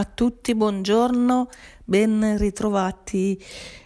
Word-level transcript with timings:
a 0.00 0.04
tutti, 0.04 0.54
buongiorno, 0.54 1.48
ben 1.84 2.38
ritrovati 2.38 3.36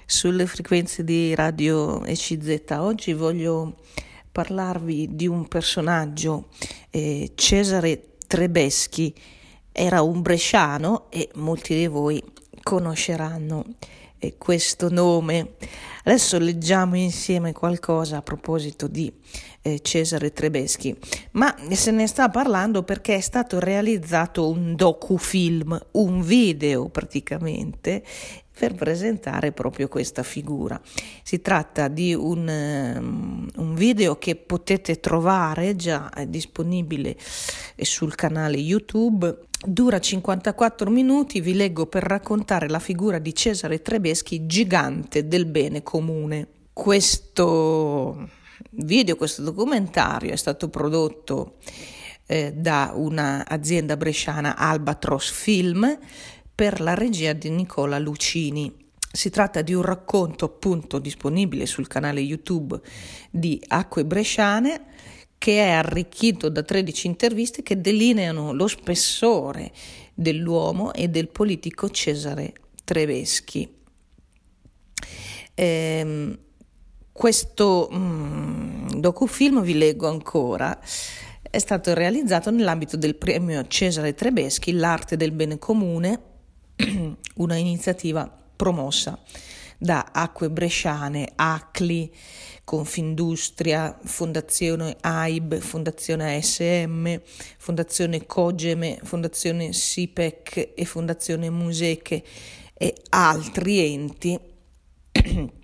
sulle 0.05 0.47
frequenze 0.47 1.05
di 1.05 1.35
Radio 1.35 2.05
ECZ. 2.05 2.65
Oggi 2.73 3.15
voglio 3.15 3.77
parlarvi 4.31 5.15
di 5.15 5.27
un 5.27 5.49
personaggio, 5.49 6.49
eh, 6.91 7.33
Cesare 7.35 8.17
Trebeschi. 8.27 9.15
Era 9.73 10.03
un 10.03 10.21
bresciano 10.21 11.11
e 11.11 11.31
molti 11.37 11.75
di 11.75 11.87
voi 11.87 12.23
conosceranno 12.63 13.65
eh, 14.19 14.37
questo 14.37 14.91
nome. 14.91 15.55
Adesso 16.05 16.39
leggiamo 16.39 16.95
insieme 16.95 17.55
qualcosa 17.55 18.19
a 18.19 18.23
proposito 18.23 18.87
di 18.87 19.11
eh, 19.63 19.81
Cesare 19.81 20.33
Trebeschi, 20.33 20.95
ma 21.33 21.55
se 21.71 21.91
ne 21.93 22.07
sta 22.07 22.29
parlando 22.29 22.83
perché 22.83 23.15
è 23.15 23.21
stato 23.21 23.59
realizzato 23.59 24.49
un 24.49 24.75
docufilm, 24.75 25.79
un 25.93 26.21
video 26.21 26.89
praticamente, 26.89 28.03
per 28.59 28.75
presentare 28.75 29.51
proprio 29.53 29.89
questa 29.89 30.23
figura. 30.23 30.81
Si 31.23 31.41
tratta 31.41 31.89
di 31.89 32.15
un, 32.15 32.47
um, 32.97 33.49
un 33.57 33.75
video 33.75 34.19
che 34.19 34.37
potete 34.37 35.01
trovare 35.01 35.75
già 35.75 36.13
disponibile 36.29 37.17
sul 37.77 38.15
canale 38.15 38.59
YouTube. 38.59 39.39
Dura 39.65 39.99
54 39.99 40.91
minuti, 40.91 41.41
vi 41.41 41.55
leggo 41.55 41.87
per 41.87 42.03
raccontare 42.03 42.69
la 42.69 42.79
figura 42.79 43.19
di 43.19 43.35
Cesare 43.35 43.81
Trebeschi, 43.81 44.47
gigante 44.47 45.27
del 45.27 45.47
bene 45.47 45.83
comune. 45.83 46.49
Questo 46.73 48.29
video, 48.71 49.17
questo 49.17 49.43
documentario 49.43 50.33
è 50.33 50.37
stato 50.37 50.69
prodotto 50.69 51.59
eh, 52.27 52.53
da 52.53 52.93
un'azienda 52.95 53.97
bresciana 53.97 54.57
Albatros 54.57 55.31
Film 55.31 55.99
per 56.55 56.81
la 56.81 56.95
regia 56.95 57.33
di 57.33 57.51
Nicola 57.51 57.99
Lucini. 57.99 58.75
Si 59.11 59.31
tratta 59.31 59.61
di 59.63 59.75
un 59.75 59.83
racconto 59.83 60.47
appunto 60.47 60.99
disponibile 60.99 61.67
sul 61.67 61.87
canale 61.87 62.21
YouTube 62.21 62.81
di 63.31 63.63
Acque 63.69 64.05
Bresciane 64.05 64.87
che 65.43 65.59
è 65.59 65.71
arricchito 65.71 66.49
da 66.49 66.63
13 66.63 67.09
interviste 67.09 67.65
che 67.65 67.81
delineano 67.81 68.53
lo 68.53 68.69
spessore 68.69 69.73
dell'uomo 70.15 70.93
e 70.93 71.09
del 71.09 71.29
politico 71.31 71.91
Cesare 71.91 72.53
Trebeschi. 72.85 73.69
Ehm, 75.55 76.39
questo 77.23 77.89
mm, 77.95 78.95
docufilm, 78.95 79.63
vi 79.63 79.79
leggo 79.79 80.09
ancora, 80.09 80.77
è 81.41 81.59
stato 81.61 81.95
realizzato 81.95 82.51
nell'ambito 82.51 82.97
del 82.97 83.15
premio 83.15 83.65
Cesare 83.69 84.13
Trebeschi, 84.13 84.73
L'arte 84.73 85.17
del 85.17 85.31
bene 85.31 85.57
comune, 85.57 86.21
una 87.37 87.55
iniziativa 87.55 88.29
promossa 88.57 89.17
da 89.79 90.09
Acque 90.11 90.51
Bresciane, 90.51 91.31
ACLI, 91.33 92.13
Confindustria, 92.65 93.97
Fondazione 94.03 94.97
AIB, 95.01 95.61
Fondazione 95.61 96.35
ASM, 96.35 97.21
Fondazione 97.57 98.27
Cogeme, 98.27 98.99
Fondazione 99.05 99.73
SIPEC 99.73 100.73
e 100.75 100.85
Fondazione 100.85 101.51
Museche 101.51 102.25
e 102.75 102.95
altri 103.11 103.93
enti 103.95 104.37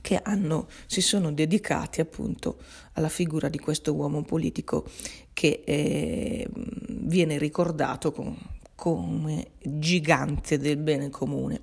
che 0.00 0.20
hanno, 0.22 0.68
si 0.86 1.00
sono 1.00 1.32
dedicati 1.32 2.00
appunto 2.00 2.58
alla 2.92 3.08
figura 3.08 3.48
di 3.48 3.58
questo 3.58 3.94
uomo 3.94 4.22
politico 4.22 4.86
che 5.32 5.62
eh, 5.64 6.48
viene 6.88 7.38
ricordato 7.38 8.12
con, 8.12 8.36
come 8.74 9.52
gigante 9.62 10.58
del 10.58 10.76
bene 10.76 11.10
comune. 11.10 11.60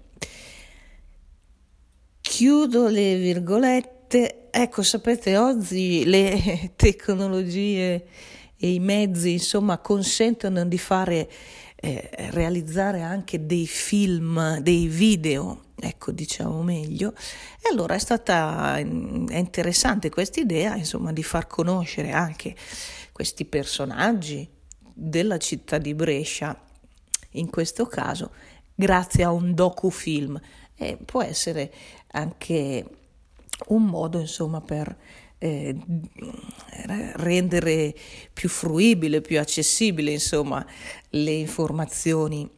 Chiudo 2.22 2.88
le 2.88 3.18
virgolette, 3.18 4.50
ecco 4.52 4.84
sapete 4.84 5.38
oggi 5.38 6.06
le 6.06 6.72
tecnologie 6.76 8.06
e 8.58 8.74
i 8.74 8.80
mezzi 8.80 9.32
insomma 9.32 9.80
consentono 9.80 10.66
di 10.66 10.78
fare 10.78 11.30
eh, 11.76 12.10
realizzare 12.30 13.02
anche 13.02 13.46
dei 13.46 13.66
film, 13.66 14.60
dei 14.60 14.88
video 14.88 15.71
ecco 15.82 16.12
diciamo 16.12 16.62
meglio. 16.62 17.14
E 17.62 17.70
allora 17.70 17.96
è 17.96 18.00
stata 18.00 18.78
è 18.78 18.82
interessante 18.82 20.10
questa 20.10 20.40
idea 20.40 20.76
insomma 20.76 21.12
di 21.12 21.24
far 21.24 21.48
conoscere 21.48 22.12
anche 22.12 22.56
questi 23.12 23.46
personaggi 23.46 24.48
della 24.94 25.38
città 25.38 25.78
di 25.78 25.94
Brescia 25.94 26.60
in 27.32 27.50
questo 27.50 27.86
caso 27.88 28.32
grazie 28.76 29.24
a 29.24 29.32
un 29.32 29.54
docufilm. 29.54 30.40
E 30.76 30.98
può 31.04 31.22
essere 31.22 31.72
anche 32.12 32.86
un 33.68 33.86
modo 33.86 34.20
insomma 34.20 34.62
per 34.62 34.98
eh, 35.38 35.76
rendere 37.16 37.96
più 38.32 38.50
fruibile, 38.50 39.22
più 39.22 39.40
accessibile 39.40 40.12
insomma 40.12 40.66
le 41.10 41.32
informazioni 41.32 42.50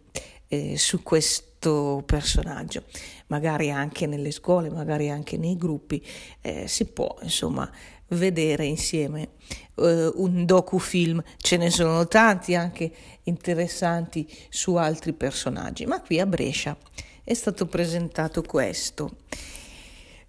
eh, 0.47 0.77
su 0.77 1.01
questo 1.01 1.52
questo 1.63 2.03
personaggio, 2.05 2.83
magari 3.27 3.71
anche 3.71 4.05
nelle 4.05 4.31
scuole, 4.31 4.69
magari 4.69 5.09
anche 5.09 5.37
nei 5.37 5.55
gruppi, 5.55 6.05
eh, 6.41 6.67
si 6.67 6.85
può 6.85 7.15
insomma 7.21 7.69
vedere 8.09 8.65
insieme 8.65 9.29
eh, 9.75 10.11
un 10.15 10.45
docufilm, 10.45 11.23
ce 11.37 11.57
ne 11.57 11.69
sono 11.69 12.05
tanti 12.07 12.53
anche 12.53 12.91
interessanti 13.23 14.27
su 14.49 14.75
altri 14.75 15.13
personaggi, 15.13 15.85
ma 15.85 16.01
qui 16.01 16.19
a 16.19 16.25
Brescia 16.25 16.75
è 17.23 17.33
stato 17.33 17.65
presentato 17.65 18.41
questo. 18.41 19.17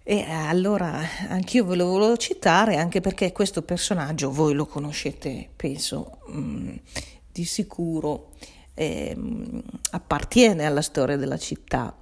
E 0.07 0.21
allora 0.29 1.01
anch'io 1.29 1.65
ve 1.65 1.75
lo 1.75 1.87
volevo 1.87 2.15
citare 2.15 2.77
anche 2.77 3.01
perché 3.01 3.31
questo 3.31 3.63
personaggio 3.63 4.31
voi 4.31 4.53
lo 4.53 4.67
conoscete, 4.67 5.49
penso, 5.55 6.19
mh, 6.27 6.37
mm, 6.37 6.75
di 7.31 7.43
sicuro 7.43 8.29
eh, 8.75 9.17
appartiene 9.91 10.65
alla 10.65 10.81
storia 10.81 11.17
della 11.17 11.37
città, 11.37 11.95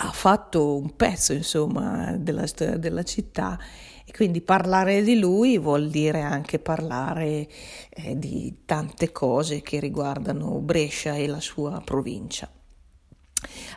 ha 0.00 0.12
fatto 0.12 0.76
un 0.76 0.94
pezzo 0.94 1.32
insomma 1.32 2.16
della 2.16 2.46
storia 2.46 2.76
della 2.76 3.02
città 3.02 3.58
e 4.04 4.12
quindi 4.12 4.40
parlare 4.40 5.02
di 5.02 5.18
lui 5.18 5.58
vuol 5.58 5.90
dire 5.90 6.20
anche 6.20 6.60
parlare 6.60 7.48
eh, 7.90 8.16
di 8.16 8.62
tante 8.64 9.10
cose 9.10 9.60
che 9.60 9.80
riguardano 9.80 10.60
Brescia 10.60 11.14
e 11.14 11.26
la 11.26 11.40
sua 11.40 11.82
provincia. 11.84 12.48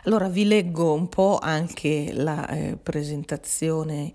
Allora 0.04 0.28
vi 0.28 0.44
leggo 0.44 0.94
un 0.94 1.08
po' 1.08 1.38
anche 1.40 2.12
la 2.12 2.48
eh, 2.48 2.76
presentazione 2.76 4.12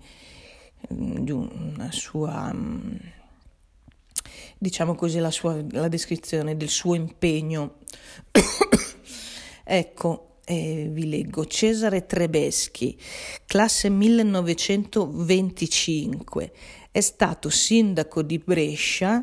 mm, 0.92 1.16
di 1.18 1.30
una 1.30 1.90
sua 1.92 2.52
mm, 2.52 2.96
diciamo 4.58 4.94
così, 4.94 5.18
la, 5.18 5.30
sua, 5.30 5.64
la 5.70 5.88
descrizione 5.88 6.54
del 6.56 6.68
suo 6.68 6.94
impegno. 6.94 7.78
ecco, 9.64 10.36
eh, 10.44 10.88
vi 10.90 11.08
leggo. 11.08 11.46
Cesare 11.46 12.04
Trebeschi, 12.06 12.96
classe 13.46 13.88
1925, 13.88 16.52
è 16.90 17.00
stato 17.00 17.50
sindaco 17.50 18.22
di 18.22 18.38
Brescia 18.38 19.22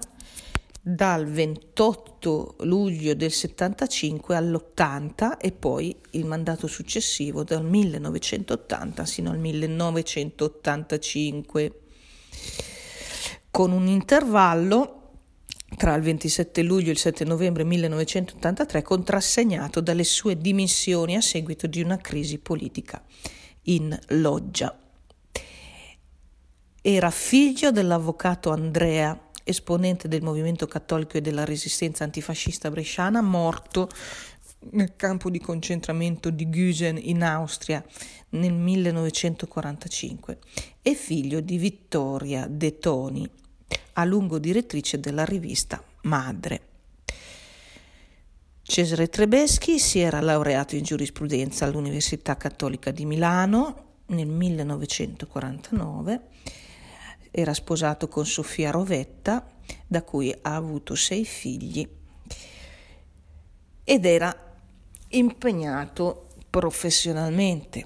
dal 0.87 1.25
28 1.25 2.57
luglio 2.59 3.15
del 3.15 3.31
75 3.31 4.35
all'80 4.35 5.39
e 5.39 5.51
poi 5.51 5.99
il 6.11 6.25
mandato 6.25 6.67
successivo 6.67 7.43
dal 7.43 7.65
1980 7.65 9.03
sino 9.03 9.31
al 9.31 9.39
1985 9.39 11.79
con 13.49 13.71
un 13.71 13.87
intervallo 13.87 15.04
tra 15.75 15.93
il 15.95 16.01
27 16.01 16.61
luglio 16.61 16.89
e 16.89 16.91
il 16.91 16.97
7 16.97 17.23
novembre 17.25 17.63
1983 17.63 18.81
contrassegnato 18.81 19.81
dalle 19.81 20.03
sue 20.03 20.37
dimissioni 20.37 21.15
a 21.15 21.21
seguito 21.21 21.67
di 21.67 21.81
una 21.81 21.97
crisi 21.97 22.37
politica 22.39 23.03
in 23.63 23.97
loggia. 24.09 24.77
Era 26.81 27.09
figlio 27.09 27.71
dell'avvocato 27.71 28.51
Andrea, 28.51 29.19
esponente 29.43 30.07
del 30.07 30.21
movimento 30.21 30.67
cattolico 30.67 31.17
e 31.17 31.21
della 31.21 31.43
resistenza 31.43 32.03
antifascista 32.03 32.69
bresciana, 32.69 33.21
morto 33.21 33.89
nel 34.71 34.95
campo 34.95 35.29
di 35.29 35.39
concentramento 35.39 36.29
di 36.29 36.49
Güsen 36.49 36.97
in 36.99 37.23
Austria 37.23 37.83
nel 38.29 38.53
1945, 38.53 40.37
e 40.81 40.93
figlio 40.93 41.39
di 41.39 41.57
Vittoria 41.57 42.47
De 42.47 42.77
Toni, 42.77 43.29
a 43.93 44.03
lungo 44.05 44.39
direttrice 44.39 44.99
della 44.99 45.25
rivista 45.25 45.83
Madre. 46.01 46.61
Cesare 48.61 49.09
Trebeschi 49.09 49.77
si 49.79 49.99
era 49.99 50.19
laureato 50.21 50.75
in 50.75 50.83
giurisprudenza 50.83 51.65
all'Università 51.65 52.35
Cattolica 52.35 52.91
di 52.91 53.05
Milano 53.05 53.83
nel 54.07 54.27
1949, 54.27 56.21
era 57.29 57.53
sposato 57.53 58.07
con 58.07 58.25
Sofia 58.25 58.71
Rovetta, 58.71 59.47
da 59.85 60.03
cui 60.03 60.35
ha 60.41 60.55
avuto 60.55 60.95
sei 60.95 61.25
figli, 61.25 61.87
ed 63.83 64.05
era 64.05 64.35
impegnato 65.09 66.29
professionalmente, 66.49 67.85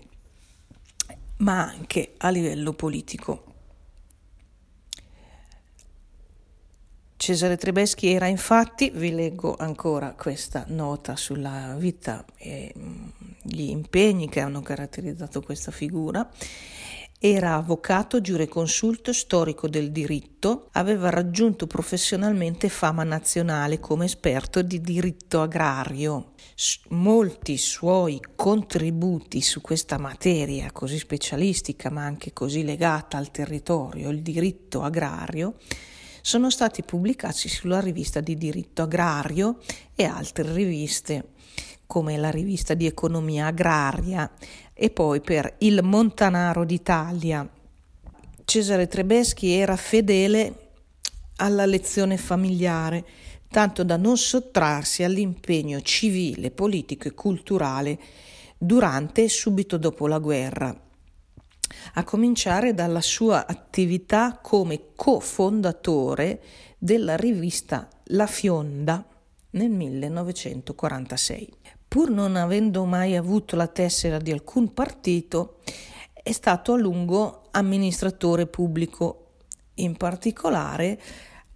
ma 1.38 1.68
anche 1.68 2.14
a 2.18 2.30
livello 2.30 2.74
politico. 2.74 3.49
Cesare 7.20 7.58
Trebeschi 7.58 8.08
era 8.08 8.28
infatti, 8.28 8.92
vi 8.96 9.12
leggo 9.12 9.54
ancora 9.60 10.16
questa 10.18 10.64
nota 10.70 11.18
sulla 11.18 11.76
vita 11.78 12.24
e 12.38 12.74
mm, 12.76 13.08
gli 13.42 13.70
impegni 13.70 14.30
che 14.30 14.40
hanno 14.40 14.62
caratterizzato 14.62 15.42
questa 15.42 15.70
figura, 15.70 16.32
era 17.20 17.56
avvocato, 17.56 18.22
giureconsulto, 18.22 19.12
storico 19.12 19.68
del 19.68 19.92
diritto, 19.92 20.70
aveva 20.72 21.10
raggiunto 21.10 21.68
professionalmente 21.68 22.70
fama 22.70 23.04
nazionale 23.04 23.82
come 23.82 24.06
esperto 24.06 24.62
di 24.62 24.80
diritto 24.80 25.42
agrario. 25.42 26.32
Molti 26.92 27.58
suoi 27.58 28.22
contributi 28.34 29.42
su 29.42 29.60
questa 29.60 29.98
materia 29.98 30.72
così 30.72 30.98
specialistica 30.98 31.90
ma 31.90 32.06
anche 32.06 32.32
così 32.32 32.64
legata 32.64 33.18
al 33.18 33.30
territorio, 33.30 34.10
il 34.10 34.22
diritto 34.22 34.84
agrario, 34.84 35.56
sono 36.30 36.52
stati 36.52 36.84
pubblicati 36.84 37.50
sulla 37.50 37.80
rivista 37.80 38.20
di 38.20 38.38
diritto 38.38 38.84
agrario 38.84 39.58
e 39.96 40.04
altre 40.04 40.54
riviste 40.54 41.30
come 41.88 42.18
la 42.18 42.30
rivista 42.30 42.76
di 42.76 42.86
economia 42.86 43.48
agraria 43.48 44.32
e 44.76 44.92
poi 44.92 45.22
per 45.22 45.56
Il 45.58 45.82
Montanaro 45.82 46.66
d'Italia. 46.66 47.50
Cesare 48.46 48.88
Trebeschi 48.88 49.50
era 49.50 49.76
fedele 49.76 50.74
alla 51.38 51.66
lezione 51.66 52.16
familiare, 52.16 53.04
tanto 53.50 53.84
da 53.84 53.98
non 53.98 54.16
sottrarsi 54.16 55.02
all'impegno 55.02 55.82
civile, 55.82 56.52
politico 56.52 57.08
e 57.08 57.16
culturale 57.16 58.00
durante 58.56 59.24
e 59.24 59.30
subito 59.30 59.78
dopo 59.78 60.06
la 60.06 60.20
guerra, 60.20 60.80
a 61.94 62.04
cominciare 62.04 62.74
dalla 62.74 63.02
sua 63.02 63.48
attività 63.48 64.40
come 64.42 64.94
cofondatore 64.96 66.42
della 66.78 67.16
rivista 67.16 67.88
La 68.06 68.28
Fionda 68.28 69.06
nel 69.52 69.70
1946 69.70 71.58
pur 71.90 72.12
non 72.12 72.36
avendo 72.36 72.86
mai 72.86 73.16
avuto 73.16 73.56
la 73.56 73.66
tessera 73.66 74.20
di 74.20 74.32
alcun 74.32 74.74
partito, 74.76 75.58
è 76.14 76.32
stato 76.32 76.74
a 76.74 76.78
lungo 76.78 77.48
amministratore 77.50 78.46
pubblico. 78.46 79.32
In 79.76 79.98
particolare 79.98 81.02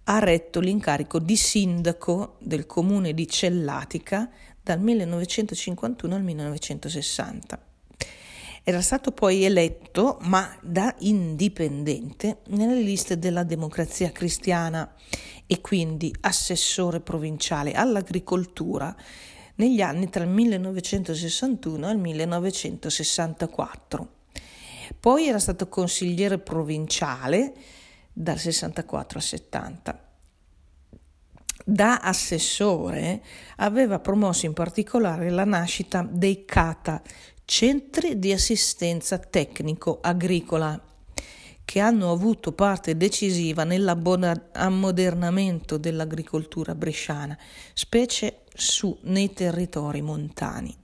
ha 0.04 0.18
retto 0.18 0.58
l'incarico 0.58 1.20
di 1.20 1.36
sindaco 1.36 2.36
del 2.40 2.66
comune 2.66 3.14
di 3.14 3.28
Cellatica 3.28 4.28
dal 4.60 4.80
1951 4.80 6.14
al 6.14 6.22
1960. 6.24 7.73
Era 8.66 8.80
stato 8.80 9.12
poi 9.12 9.44
eletto, 9.44 10.16
ma 10.22 10.56
da 10.62 10.94
indipendente, 11.00 12.38
nelle 12.46 12.80
liste 12.80 13.18
della 13.18 13.42
Democrazia 13.42 14.10
Cristiana 14.10 14.90
e 15.46 15.60
quindi 15.60 16.10
assessore 16.22 17.00
provinciale 17.00 17.72
all'agricoltura 17.72 18.96
negli 19.56 19.82
anni 19.82 20.08
tra 20.08 20.24
il 20.24 20.30
1961 20.30 21.90
e 21.90 21.92
il 21.92 21.98
1964. 21.98 24.08
Poi 24.98 25.28
era 25.28 25.38
stato 25.38 25.68
consigliere 25.68 26.38
provinciale 26.38 27.52
dal 28.14 28.38
64 28.38 29.18
al 29.18 29.24
70. 29.24 29.98
Da 31.66 31.98
assessore 31.98 33.22
aveva 33.56 33.98
promosso 33.98 34.46
in 34.46 34.52
particolare 34.52 35.30
la 35.30 35.44
nascita 35.44 36.06
dei 36.06 36.44
CATA, 36.44 37.00
Centri 37.46 38.18
di 38.18 38.32
assistenza 38.32 39.18
tecnico 39.18 39.98
agricola, 40.00 40.82
che 41.62 41.78
hanno 41.78 42.10
avuto 42.10 42.52
parte 42.52 42.96
decisiva 42.96 43.64
nell'ammodernamento 43.64 45.76
dell'agricoltura 45.76 46.74
bresciana, 46.74 47.38
specie 47.74 48.44
su 48.54 48.96
nei 49.02 49.34
territori 49.34 50.00
montani. 50.00 50.74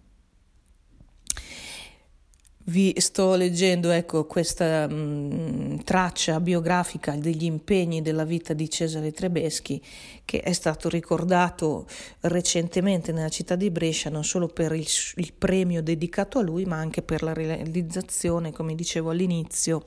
Vi 2.70 2.94
sto 2.99 3.34
leggendo 3.34 3.90
ecco, 3.90 4.26
questa 4.26 4.87
mh, 4.87 4.94
mm, 4.94 5.76
traccia 5.78 6.38
biografica 6.38 7.17
degli 7.17 7.43
impegni 7.43 8.00
della 8.00 8.22
vita 8.22 8.52
di 8.52 8.70
Cesare 8.70 9.11
Trebeschi, 9.11 9.82
che 10.25 10.38
è 10.38 10.52
stato 10.52 10.88
ricordato 10.88 11.88
recentemente 12.20 13.11
nella 13.11 13.28
città 13.28 13.56
di 13.56 13.70
Brescia 13.70 14.08
non 14.08 14.22
solo 14.22 14.46
per 14.46 14.70
il, 14.70 14.87
il 15.17 15.32
premio 15.37 15.82
dedicato 15.82 16.38
a 16.38 16.43
lui, 16.43 16.64
ma 16.64 16.76
anche 16.76 17.02
per 17.02 17.25
la 17.25 17.32
realizzazione, 17.32 18.52
come 18.52 18.76
dicevo 18.76 19.11
all'inizio, 19.11 19.87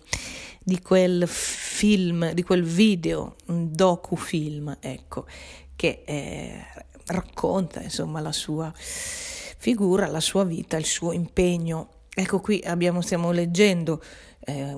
di 0.61 0.81
quel 0.81 1.25
film, 1.25 2.33
di 2.33 2.43
quel 2.43 2.63
video, 2.63 3.37
un 3.45 3.71
docufilm, 3.71 4.75
ecco, 4.81 5.25
che 5.77 6.01
eh, 6.03 6.65
racconta 7.05 7.81
insomma 7.81 8.19
la 8.19 8.33
sua 8.33 8.73
figura, 8.75 10.07
la 10.07 10.19
sua 10.19 10.43
vita, 10.43 10.75
il 10.75 10.83
suo 10.83 11.13
impegno 11.13 11.92
Ecco 12.15 12.39
qui 12.41 12.61
abbiamo, 12.63 13.01
stiamo 13.01 13.31
leggendo 13.31 13.99
eh, 14.45 14.75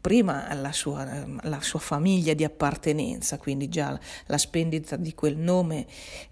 prima 0.00 0.54
la 0.54 0.70
sua, 0.70 1.26
la 1.42 1.60
sua, 1.60 1.80
famiglia 1.80 2.32
di 2.32 2.44
appartenenza, 2.44 3.38
quindi 3.38 3.68
già 3.68 3.98
la 4.26 4.38
spendita 4.38 4.94
di 4.94 5.12
quel 5.12 5.36
nome, 5.36 5.86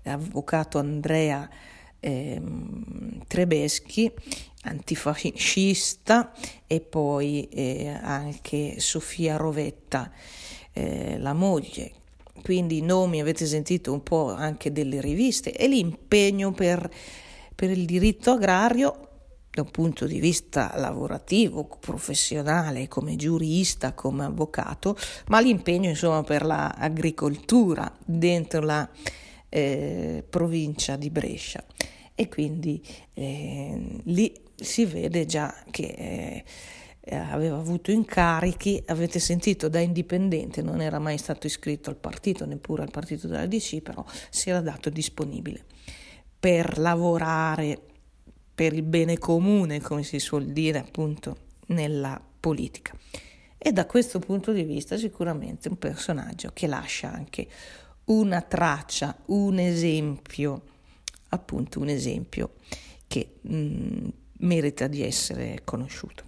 avvocato 0.05 0.79
Andrea 0.79 1.49
eh, 1.99 2.41
Trebeschi, 3.27 4.13
antifascista, 4.63 6.33
e 6.69 6.81
poi 6.81 7.49
eh, 7.49 7.89
anche 7.89 8.79
Sofia 8.79 9.37
Rovetta, 9.37 10.13
eh, 10.73 11.19
la 11.19 11.33
moglie. 11.33 11.93
Quindi 12.43 12.79
i 12.79 12.83
nomi 12.83 13.21
avete 13.21 13.45
sentito 13.45 13.93
un 13.93 14.05
po' 14.05 14.33
anche 14.33 14.71
delle 14.71 15.01
riviste 15.01 15.53
e 15.53 15.67
l'impegno 15.67 16.53
per, 16.53 16.89
per 17.57 17.71
il 17.71 17.85
diritto 17.85 18.31
agrario 18.31 19.08
da 19.59 19.63
un 19.63 19.71
punto 19.71 20.07
di 20.07 20.21
vista 20.21 20.73
lavorativo, 20.77 21.65
professionale, 21.81 22.87
come 22.87 23.17
giurista, 23.17 23.93
come 23.93 24.25
avvocato, 24.25 24.97
ma 25.27 25.41
l'impegno 25.41 25.89
insomma 25.89 26.23
per 26.23 26.45
l'agricoltura 26.45 27.93
dentro 28.05 28.61
la 28.61 28.89
eh, 29.49 30.25
provincia 30.29 30.95
di 30.95 31.11
Brescia. 31.11 31.65
E 32.15 32.29
quindi 32.29 32.81
eh, 33.15 34.01
lì 34.05 34.33
si 34.55 34.85
vede 34.85 35.27
già 35.27 35.53
che 35.71 36.45
eh, 37.01 37.17
aveva 37.17 37.57
avuto 37.57 37.91
incarichi, 37.91 38.81
avete 38.87 39.19
sentito 39.19 39.69
da 39.69 39.81
indipendente, 39.81 40.63
non 40.63 40.81
era 40.81 41.01
mai 41.01 41.19
stato 41.19 41.49
iscritto 41.49 41.91
al 41.91 41.97
partito, 41.97 42.47
neppure 42.47 42.83
al 42.83 42.91
partito 42.91 43.27
della 43.27 43.47
DC, 43.47 43.81
però 43.81 44.05
si 44.31 44.51
era 44.51 44.61
dato 44.61 44.89
disponibile 44.89 45.65
per 46.39 46.79
lavorare 46.79 47.88
per 48.59 48.73
il 48.73 48.83
bene 48.83 49.19
comune, 49.19 49.81
come 49.81 50.03
si 50.03 50.19
suol 50.19 50.47
dire 50.47 50.81
appunto 50.81 51.37
nella 51.67 52.21
politica. 52.41 52.93
E 53.57 53.71
da 53.71 53.87
questo 53.87 54.19
punto 54.19 54.51
di 54.51 54.65
vista 54.65 54.97
sicuramente 54.99 55.69
un 55.69 55.79
personaggio 55.79 56.51
che 56.53 56.67
lascia 56.67 57.09
anche 57.09 57.47
una 58.07 58.41
traccia, 58.41 59.17
un 59.27 59.61
esempio, 59.61 60.63
appunto 61.29 61.79
un 61.79 61.89
esempio 61.89 62.55
che 63.07 63.35
mh, 63.43 63.55
mm, 63.55 64.09
merita 64.39 64.89
di 64.89 65.05
essere 65.05 65.61
conosciuto. 65.63 66.25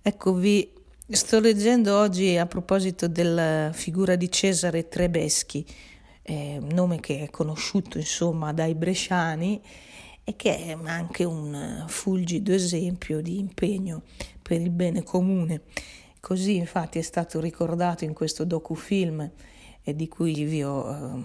Ecco, 0.00 0.32
vi 0.32 0.72
sto 1.10 1.40
leggendo 1.40 1.94
oggi 1.94 2.38
a 2.38 2.46
proposito 2.46 3.06
della 3.06 3.70
figura 3.74 4.16
di 4.16 4.30
Cesare 4.30 4.88
Trebeschi, 4.88 5.66
eh, 6.22 6.58
nome 6.58 7.00
che 7.00 7.24
è 7.24 7.28
conosciuto 7.28 7.98
insomma 7.98 8.54
dai 8.54 8.74
bresciani 8.74 9.60
e 10.28 10.34
che 10.34 10.56
è 10.56 10.76
anche 10.86 11.22
un 11.22 11.84
fulgido 11.86 12.52
esempio 12.52 13.20
di 13.20 13.38
impegno 13.38 14.02
per 14.42 14.60
il 14.60 14.70
bene 14.70 15.04
comune. 15.04 15.60
Così 16.18 16.56
infatti 16.56 16.98
è 16.98 17.02
stato 17.02 17.38
ricordato 17.38 18.02
in 18.02 18.12
questo 18.12 18.44
docufilm 18.44 19.30
eh, 19.84 19.94
di 19.94 20.08
cui 20.08 20.42
vi 20.42 20.64
ho 20.64 21.22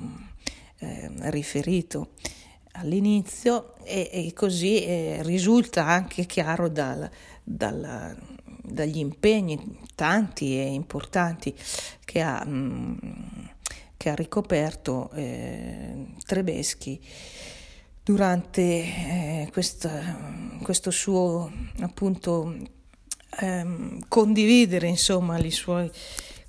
eh, 0.77 1.10
riferito 1.31 2.10
all'inizio 2.74 3.74
e, 3.84 4.08
e 4.12 4.34
così 4.34 4.86
eh, 4.86 5.24
risulta 5.24 5.88
anche 5.88 6.27
chiaro 6.27 6.70
dal, 6.70 7.10
dal, 7.43 8.15
dagli 8.62 9.00
impegni 9.00 9.79
tanti 9.96 10.60
e 10.60 10.65
importanti 10.65 11.55
che 12.05 12.22
ha, 12.22 12.46
mh, 12.46 13.50
che 13.98 14.10
ha 14.12 14.13
ricoperto 14.13 15.10
eh, 15.13 16.05
Trebeschi 16.24 17.01
durante 18.11 18.61
eh, 18.61 19.49
questa, 19.53 20.17
questo 20.61 20.91
suo 20.91 21.49
appunto 21.79 22.53
ehm, 23.39 24.01
condividere 24.09 24.87
insomma 24.87 25.37
le 25.37 25.49
sue 25.49 25.89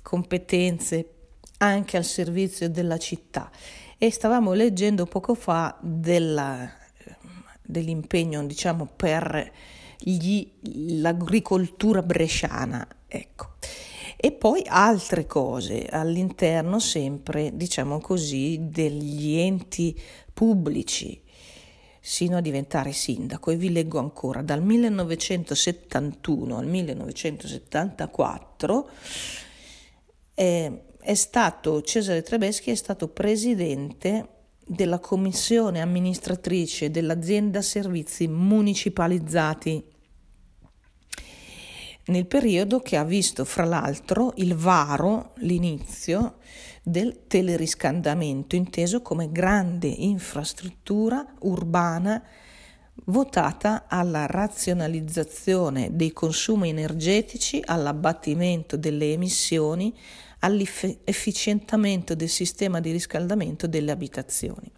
competenze 0.01 1.09
anche 1.59 1.95
al 1.95 2.03
servizio 2.03 2.69
della 2.69 2.97
città 2.97 3.49
e 3.97 4.11
stavamo 4.11 4.51
leggendo 4.51 5.05
poco 5.05 5.35
fa 5.35 5.77
della, 5.79 6.69
dell'impegno 7.61 8.45
diciamo, 8.45 8.85
per 8.93 9.49
gli, 9.99 10.45
l'agricoltura 10.99 12.01
bresciana. 12.01 12.85
Ecco. 13.07 13.53
E 14.17 14.33
poi 14.33 14.63
altre 14.67 15.25
cose 15.25 15.85
all'interno 15.85 16.79
sempre, 16.79 17.55
diciamo 17.55 17.99
così, 17.99 18.57
degli 18.69 19.37
enti 19.37 19.97
pubblici 20.33 21.22
sino 22.05 22.35
a 22.35 22.41
diventare 22.41 22.91
sindaco. 22.91 23.49
E 23.49 23.55
vi 23.55 23.71
leggo 23.71 23.97
ancora 23.97 24.41
dal 24.41 24.61
1971 24.61 26.57
al 26.57 26.67
1974 26.67 28.89
eh, 30.33 30.81
è 30.99 31.13
stato 31.13 31.81
Cesare 31.81 32.21
Trebeschi 32.21 32.71
è 32.71 32.75
stato 32.75 33.07
presidente 33.07 34.27
della 34.65 34.99
commissione 34.99 35.79
amministratrice 35.79 36.91
dell'azienda 36.91 37.61
servizi 37.61 38.27
municipalizzati. 38.27 39.81
Nel 42.05 42.25
periodo 42.25 42.81
che 42.81 42.97
ha 42.97 43.05
visto 43.05 43.45
fra 43.45 43.63
l'altro 43.63 44.33
il 44.35 44.55
varo, 44.55 45.31
l'inizio 45.37 46.35
del 46.83 47.27
teleriscaldamento, 47.27 48.57
inteso 48.57 49.01
come 49.01 49.31
grande 49.31 49.87
infrastruttura 49.87 51.25
urbana 51.39 52.21
votata 53.05 53.85
alla 53.87 54.25
razionalizzazione 54.25 55.95
dei 55.95 56.11
consumi 56.11 56.69
energetici, 56.69 57.61
all'abbattimento 57.63 58.77
delle 58.77 59.13
emissioni, 59.13 59.95
all'efficientamento 60.39 62.15
del 62.15 62.29
sistema 62.29 62.81
di 62.81 62.91
riscaldamento 62.91 63.65
delle 63.65 63.91
abitazioni. 63.91 64.69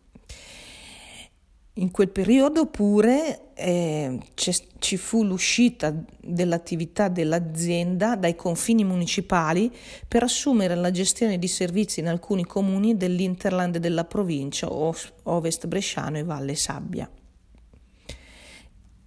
In 1.78 1.92
quel 1.92 2.10
periodo 2.10 2.68
pure 2.68 3.45
eh, 3.58 4.20
ci 4.36 4.98
fu 4.98 5.24
l'uscita 5.24 5.96
dell'attività 6.20 7.08
dell'azienda 7.08 8.18
dai 8.18 8.36
confini 8.36 8.84
municipali 8.84 9.72
per 10.08 10.24
assumere 10.24 10.76
la 10.76 10.92
gestione 10.92 11.40
di 11.40 11.48
servizi 11.48 12.02
in 12.02 12.08
alcuni 12.08 12.46
comuni 12.46 12.98
dell'Interland 12.98 13.78
della 13.78 14.04
provincia 14.04 14.68
Ovest 14.72 15.68
Bresciano 15.68 16.18
e 16.18 16.24
Valle 16.24 16.56
Sabbia. 16.56 17.10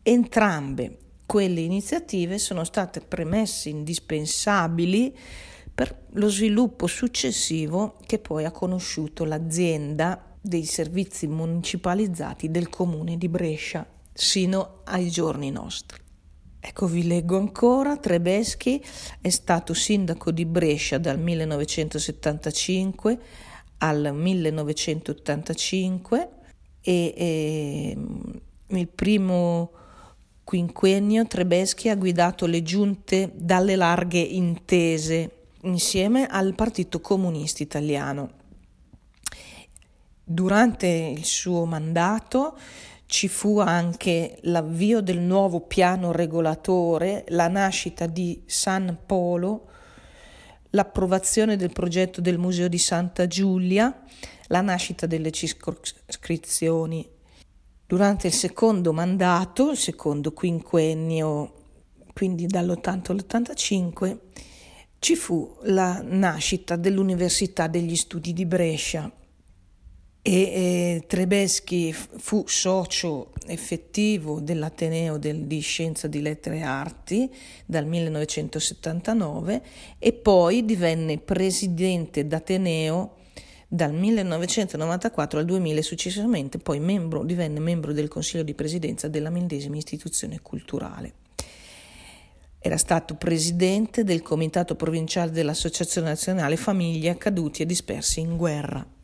Entrambe 0.02 0.98
quelle 1.26 1.60
iniziative 1.60 2.38
sono 2.38 2.64
state 2.64 3.02
premesse 3.02 3.68
indispensabili 3.68 5.14
per 5.74 6.06
lo 6.12 6.30
sviluppo 6.30 6.86
successivo 6.86 7.98
che 8.06 8.18
poi 8.18 8.46
ha 8.46 8.50
conosciuto 8.50 9.24
l'azienda 9.24 10.24
dei 10.40 10.64
servizi 10.64 11.26
municipalizzati 11.26 12.50
del 12.50 12.70
comune 12.70 13.18
di 13.18 13.28
Brescia 13.28 13.86
sino 14.20 14.80
ai 14.84 15.10
giorni 15.10 15.52
nostri. 15.52 16.00
Ecco, 16.58 16.86
vi 16.86 17.06
leggo 17.06 17.38
ancora, 17.38 17.96
Trebeschi 17.96 18.84
è 19.20 19.28
stato 19.28 19.74
sindaco 19.74 20.32
di 20.32 20.44
Brescia 20.44 20.98
dal 20.98 21.20
1975 21.20 23.20
al 23.78 24.10
1985 24.12 26.28
e, 26.80 27.14
e 27.16 27.96
il 28.66 28.88
primo 28.88 29.70
quinquennio 30.42 31.28
Trebeschi 31.28 31.88
ha 31.88 31.94
guidato 31.94 32.46
le 32.46 32.64
giunte 32.64 33.30
dalle 33.36 33.76
larghe 33.76 34.18
intese 34.18 35.30
insieme 35.62 36.26
al 36.26 36.56
Partito 36.56 37.00
Comunista 37.00 37.62
Italiano 37.62 38.38
Durante 40.30 40.88
il 40.88 41.24
suo 41.24 41.64
mandato 41.64 42.58
ci 43.08 43.26
fu 43.26 43.58
anche 43.58 44.36
l'avvio 44.42 45.00
del 45.00 45.18
nuovo 45.18 45.62
piano 45.62 46.12
regolatore, 46.12 47.24
la 47.28 47.48
nascita 47.48 48.04
di 48.06 48.42
San 48.44 48.98
Polo, 49.06 49.70
l'approvazione 50.70 51.56
del 51.56 51.72
progetto 51.72 52.20
del 52.20 52.36
Museo 52.36 52.68
di 52.68 52.76
Santa 52.76 53.26
Giulia, 53.26 54.02
la 54.48 54.60
nascita 54.60 55.06
delle 55.06 55.30
circoscrizioni. 55.30 57.08
Durante 57.86 58.26
il 58.26 58.34
secondo 58.34 58.92
mandato, 58.92 59.70
il 59.70 59.78
secondo 59.78 60.32
quinquennio, 60.32 61.54
quindi 62.12 62.46
dall'80 62.46 63.10
all'85, 63.10 64.18
ci 64.98 65.16
fu 65.16 65.56
la 65.62 66.02
nascita 66.04 66.76
dell'Università 66.76 67.68
degli 67.68 67.96
Studi 67.96 68.34
di 68.34 68.44
Brescia 68.44 69.10
e 70.22 70.32
eh, 70.32 71.04
Trebeschi 71.06 71.92
fu 71.92 72.44
socio 72.46 73.32
effettivo 73.46 74.40
dell'Ateneo 74.40 75.16
del, 75.16 75.44
di 75.46 75.60
Scienza 75.60 76.06
di 76.06 76.20
Lettere 76.20 76.58
e 76.58 76.62
Arti 76.62 77.32
dal 77.64 77.86
1979 77.86 79.62
e 79.98 80.12
poi 80.12 80.64
divenne 80.64 81.18
presidente 81.18 82.26
d'Ateneo 82.26 83.14
dal 83.68 83.92
1994 83.92 85.38
al 85.38 85.44
2000 85.44 85.82
successivamente 85.82 86.58
poi 86.58 86.80
membro, 86.80 87.22
divenne 87.24 87.60
membro 87.60 87.92
del 87.92 88.08
Consiglio 88.08 88.42
di 88.42 88.54
Presidenza 88.54 89.08
della 89.08 89.30
medesima 89.30 89.76
istituzione 89.76 90.40
culturale. 90.40 91.14
Era 92.60 92.76
stato 92.76 93.14
presidente 93.14 94.04
del 94.04 94.20
Comitato 94.20 94.74
Provinciale 94.74 95.30
dell'Associazione 95.30 96.08
Nazionale 96.08 96.56
Famiglie 96.56 97.10
Accaduti 97.10 97.62
e 97.62 97.66
Dispersi 97.66 98.20
in 98.20 98.36
Guerra. 98.36 98.97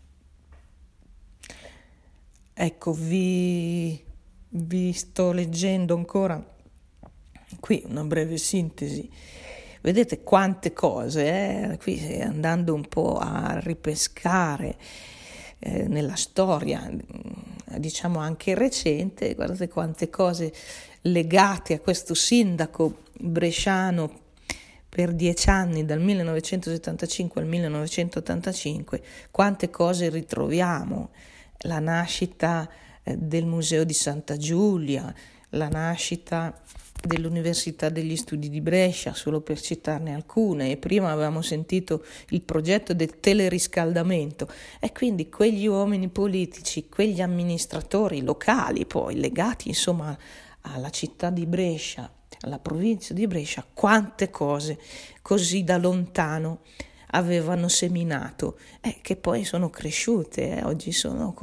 Ecco, 2.57 2.93
vi, 2.93 4.01
vi 4.51 4.93
sto 4.93 5.33
leggendo 5.33 5.97
ancora 5.97 6.41
qui 7.59 7.83
una 7.89 8.05
breve 8.05 8.39
sintesi. 8.39 9.11
Vedete 9.81 10.23
quante 10.23 10.73
cose, 10.73 11.73
eh? 11.73 11.79
qui 11.79 12.21
andando 12.21 12.73
un 12.73 12.87
po' 12.87 13.19
a 13.19 13.59
ripescare 13.59 14.77
eh, 15.59 15.89
nella 15.89 16.15
storia, 16.15 16.89
diciamo 17.77 18.21
anche 18.21 18.55
recente, 18.55 19.35
guardate 19.35 19.69
quante 19.69 20.09
cose 20.09 20.53
legate 21.03 21.75
a 21.75 21.81
questo 21.81 22.15
sindaco 22.15 22.99
bresciano 23.19 24.21
per 24.89 25.13
dieci 25.13 25.51
anni, 25.51 25.85
dal 25.85 26.01
1975 26.01 27.41
al 27.41 27.49
1985, 27.49 29.03
quante 29.33 29.71
cose 29.71 30.09
ritroviamo 30.09 31.11
la 31.61 31.79
nascita 31.79 32.69
eh, 33.03 33.17
del 33.17 33.47
Museo 33.47 33.85
di 33.85 33.95
Santa 33.95 34.37
Giulia, 34.37 35.13
la 35.51 35.69
nascita 35.69 36.61
dell'Università 37.07 37.89
degli 37.89 38.17
Studi 38.17 38.49
di 38.49 38.61
Brescia, 38.61 39.15
solo 39.15 39.41
per 39.41 39.61
citarne 39.61 40.15
alcune, 40.15 40.71
e 40.71 40.77
prima 40.77 41.11
avevamo 41.11 41.43
sentito 41.43 42.05
il 42.31 42.43
progetto 42.43 42.95
del 42.95 43.21
teleriscaldamento. 43.21 44.49
E 44.81 44.93
quindi 44.93 45.29
quegli 45.29 45.67
uomini 45.67 46.09
politici, 46.09 46.89
quegli 46.89 47.21
amministratori 47.21 48.23
locali 48.23 48.87
poi 48.87 49.17
legati 49.17 49.69
insomma 49.69 50.17
alla 50.63 50.91
città 50.91 51.31
di 51.31 51.47
Brescia, 51.47 52.11
alla 52.41 52.59
provincia 52.59 53.13
di 53.13 53.27
Brescia, 53.27 53.65
quante 53.73 54.31
cose 54.31 54.79
così 55.21 55.63
da 55.63 55.77
lontano 55.77 56.61
avevano 57.15 57.69
seminato 57.69 58.59
eh, 58.81 58.99
che 59.01 59.17
poi 59.17 59.45
sono 59.45 59.71
cresciute, 59.71 60.59
eh. 60.59 60.65
oggi 60.65 60.93
sono 60.93 61.35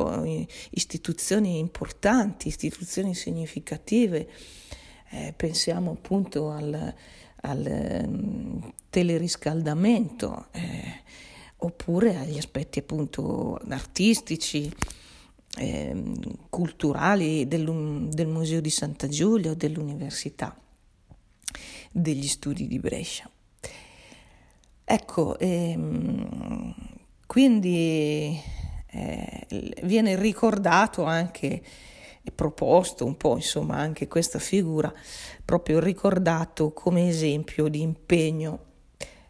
istituzioni 0.71 1.57
importanti, 1.57 2.47
istituzioni 2.47 3.15
significative. 3.15 4.29
Eh, 5.09 5.33
pensiamo 5.35 5.91
appunto 5.91 6.51
al, 6.51 6.93
al 7.41 8.03
um, 8.05 8.73
teleriscaldamento 8.89 10.47
eh, 10.51 11.01
oppure 11.57 12.17
agli 12.17 12.37
aspetti 12.37 12.79
appunto 12.79 13.59
artistici, 13.69 14.71
ehm, 15.57 16.47
culturali 16.49 17.47
del, 17.47 18.07
del 18.09 18.27
Museo 18.27 18.61
di 18.61 18.69
Santa 18.69 19.07
Giulia 19.07 19.51
o 19.51 19.55
dell'Università 19.55 20.55
degli 21.91 22.27
Studi 22.27 22.67
di 22.67 22.79
Brescia. 22.79 23.29
Ecco, 24.93 25.39
ehm, 25.39 26.75
quindi 27.25 28.37
eh, 28.87 29.47
viene 29.83 30.17
ricordato 30.17 31.05
anche 31.05 31.63
e 32.21 32.31
proposto 32.31 33.05
un 33.05 33.15
po', 33.15 33.37
insomma, 33.37 33.77
anche 33.77 34.09
questa 34.09 34.37
figura, 34.37 34.93
proprio 35.45 35.79
ricordato 35.79 36.73
come 36.73 37.07
esempio 37.07 37.69
di 37.69 37.79
impegno 37.79 38.65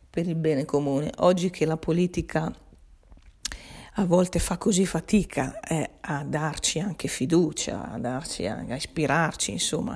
per 0.09 0.27
il 0.27 0.33
bene 0.33 0.65
comune. 0.65 1.11
Oggi 1.17 1.51
che 1.51 1.67
la 1.67 1.77
politica 1.77 2.51
a 3.95 4.05
volte 4.05 4.39
fa 4.39 4.57
così 4.57 4.87
fatica 4.87 5.59
eh, 5.59 5.91
a 6.01 6.23
darci 6.23 6.79
anche 6.79 7.07
fiducia, 7.07 7.91
a, 7.91 7.99
darci, 7.99 8.47
a 8.47 8.65
ispirarci, 8.75 9.51
insomma. 9.51 9.95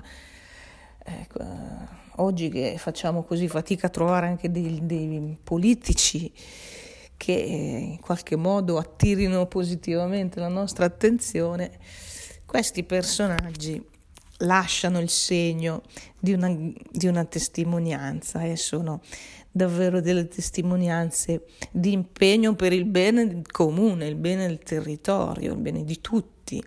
Ecco, 1.07 1.39
oggi 2.15 2.49
che 2.49 2.77
facciamo 2.79 3.21
così 3.21 3.47
fatica 3.47 3.87
a 3.87 3.89
trovare 3.91 4.25
anche 4.25 4.49
dei, 4.49 4.79
dei 4.81 5.37
politici 5.43 6.31
che 7.15 7.31
in 7.31 7.99
qualche 7.99 8.35
modo 8.35 8.79
attirino 8.79 9.45
positivamente 9.45 10.39
la 10.39 10.47
nostra 10.47 10.85
attenzione, 10.85 11.77
questi 12.45 12.83
personaggi 12.83 13.81
lasciano 14.39 14.99
il 14.99 15.09
segno 15.09 15.83
di 16.19 16.33
una, 16.33 16.49
di 16.49 17.05
una 17.05 17.23
testimonianza 17.23 18.41
e 18.41 18.55
sono 18.55 19.01
davvero 19.51 20.01
delle 20.01 20.27
testimonianze 20.27 21.45
di 21.71 21.93
impegno 21.93 22.55
per 22.55 22.73
il 22.73 22.85
bene 22.85 23.43
comune, 23.49 24.07
il 24.07 24.15
bene 24.15 24.47
del 24.47 24.59
territorio, 24.59 25.53
il 25.53 25.59
bene 25.59 25.83
di 25.83 26.01
tutti. 26.01 26.63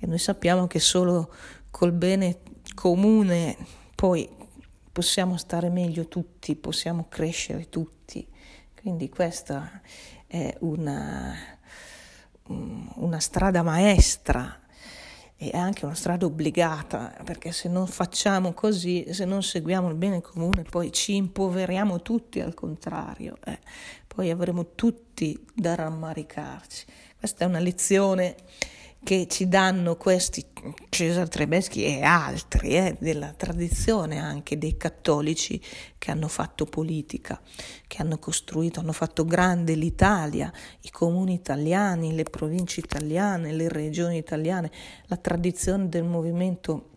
E 0.00 0.06
noi 0.06 0.18
sappiamo 0.18 0.68
che 0.68 0.78
solo 0.78 1.32
col 1.70 1.92
bene 1.92 2.38
comune 2.78 3.56
poi 3.96 4.30
possiamo 4.92 5.36
stare 5.36 5.68
meglio 5.68 6.06
tutti, 6.06 6.54
possiamo 6.54 7.06
crescere 7.08 7.68
tutti. 7.68 8.24
Quindi 8.80 9.08
questa 9.08 9.80
è 10.28 10.56
una, 10.60 11.34
una 12.44 13.18
strada 13.18 13.64
maestra 13.64 14.60
e 15.36 15.50
anche 15.54 15.86
una 15.86 15.96
strada 15.96 16.26
obbligata, 16.26 17.16
perché 17.24 17.50
se 17.50 17.68
non 17.68 17.88
facciamo 17.88 18.52
così, 18.52 19.12
se 19.12 19.24
non 19.24 19.42
seguiamo 19.42 19.88
il 19.88 19.96
bene 19.96 20.20
comune, 20.20 20.62
poi 20.62 20.92
ci 20.92 21.16
impoveriamo 21.16 22.00
tutti 22.00 22.38
al 22.38 22.54
contrario, 22.54 23.38
eh. 23.44 23.58
poi 24.06 24.30
avremo 24.30 24.76
tutti 24.76 25.36
da 25.52 25.74
rammaricarci. 25.74 26.86
Questa 27.18 27.44
è 27.44 27.48
una 27.48 27.58
lezione 27.58 28.36
che 29.02 29.26
ci 29.28 29.48
danno 29.48 29.96
questi 29.96 30.44
Cesare 30.88 31.28
Trebeschi 31.28 31.84
e 31.84 32.02
altri 32.02 32.70
eh, 32.70 32.96
della 32.98 33.32
tradizione 33.32 34.18
anche 34.18 34.58
dei 34.58 34.76
cattolici 34.76 35.60
che 35.96 36.10
hanno 36.10 36.28
fatto 36.28 36.64
politica, 36.64 37.40
che 37.86 38.02
hanno 38.02 38.18
costruito, 38.18 38.80
hanno 38.80 38.92
fatto 38.92 39.24
grande 39.24 39.74
l'Italia, 39.74 40.52
i 40.82 40.90
comuni 40.90 41.34
italiani, 41.34 42.14
le 42.14 42.24
province 42.24 42.80
italiane, 42.80 43.52
le 43.52 43.68
regioni 43.68 44.18
italiane, 44.18 44.70
la 45.06 45.16
tradizione 45.16 45.88
del 45.88 46.04
movimento 46.04 46.90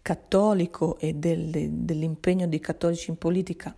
cattolico 0.00 0.98
e 0.98 1.14
del, 1.14 1.50
dell'impegno 1.50 2.46
dei 2.46 2.60
cattolici 2.60 3.10
in 3.10 3.18
politica, 3.18 3.74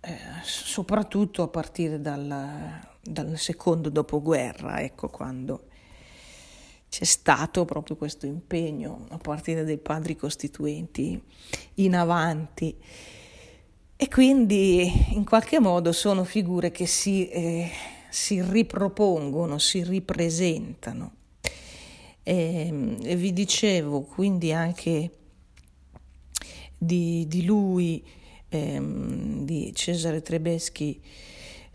eh, 0.00 0.18
soprattutto 0.42 1.42
a 1.42 1.48
partire 1.48 2.00
dal, 2.00 2.80
dal 3.00 3.38
secondo 3.38 3.88
dopoguerra, 3.88 4.82
ecco 4.82 5.08
quando 5.08 5.65
c'è 6.96 7.04
stato 7.04 7.66
proprio 7.66 7.94
questo 7.96 8.24
impegno 8.24 9.04
a 9.10 9.18
partire 9.18 9.64
dai 9.64 9.76
padri 9.76 10.16
costituenti 10.16 11.22
in 11.74 11.94
avanti 11.94 12.74
e 13.94 14.08
quindi 14.08 14.90
in 15.10 15.22
qualche 15.26 15.60
modo 15.60 15.92
sono 15.92 16.24
figure 16.24 16.70
che 16.70 16.86
si, 16.86 17.28
eh, 17.28 17.70
si 18.08 18.40
ripropongono, 18.40 19.58
si 19.58 19.84
ripresentano. 19.84 21.12
E, 22.22 22.96
e, 23.02 23.16
vi 23.16 23.32
dicevo 23.34 24.00
quindi 24.00 24.54
anche 24.54 25.10
di, 26.78 27.26
di 27.28 27.44
lui, 27.44 28.02
ehm, 28.48 29.44
di 29.44 29.70
Cesare 29.74 30.22
Trebeschi, 30.22 30.98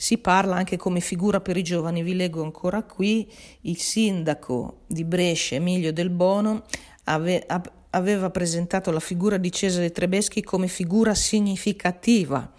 si 0.02 0.18
parla 0.18 0.56
anche 0.56 0.78
come 0.78 1.00
figura 1.00 1.42
per 1.42 1.58
i 1.58 1.62
giovani, 1.62 2.02
vi 2.02 2.16
leggo 2.16 2.42
ancora 2.42 2.82
qui, 2.82 3.32
il 3.62 3.78
sindaco 3.78 4.80
di 4.88 5.04
Brescia, 5.04 5.54
Emilio 5.54 5.94
Del 5.94 6.10
Bono, 6.10 6.64
ave, 7.04 7.46
aveva 7.92 8.32
presentato 8.32 8.90
la 8.90 9.00
figura 9.00 9.38
di 9.38 9.52
Cesare 9.52 9.92
Trebeschi 9.92 10.42
come 10.42 10.68
figura 10.68 11.14
significativa 11.14 12.52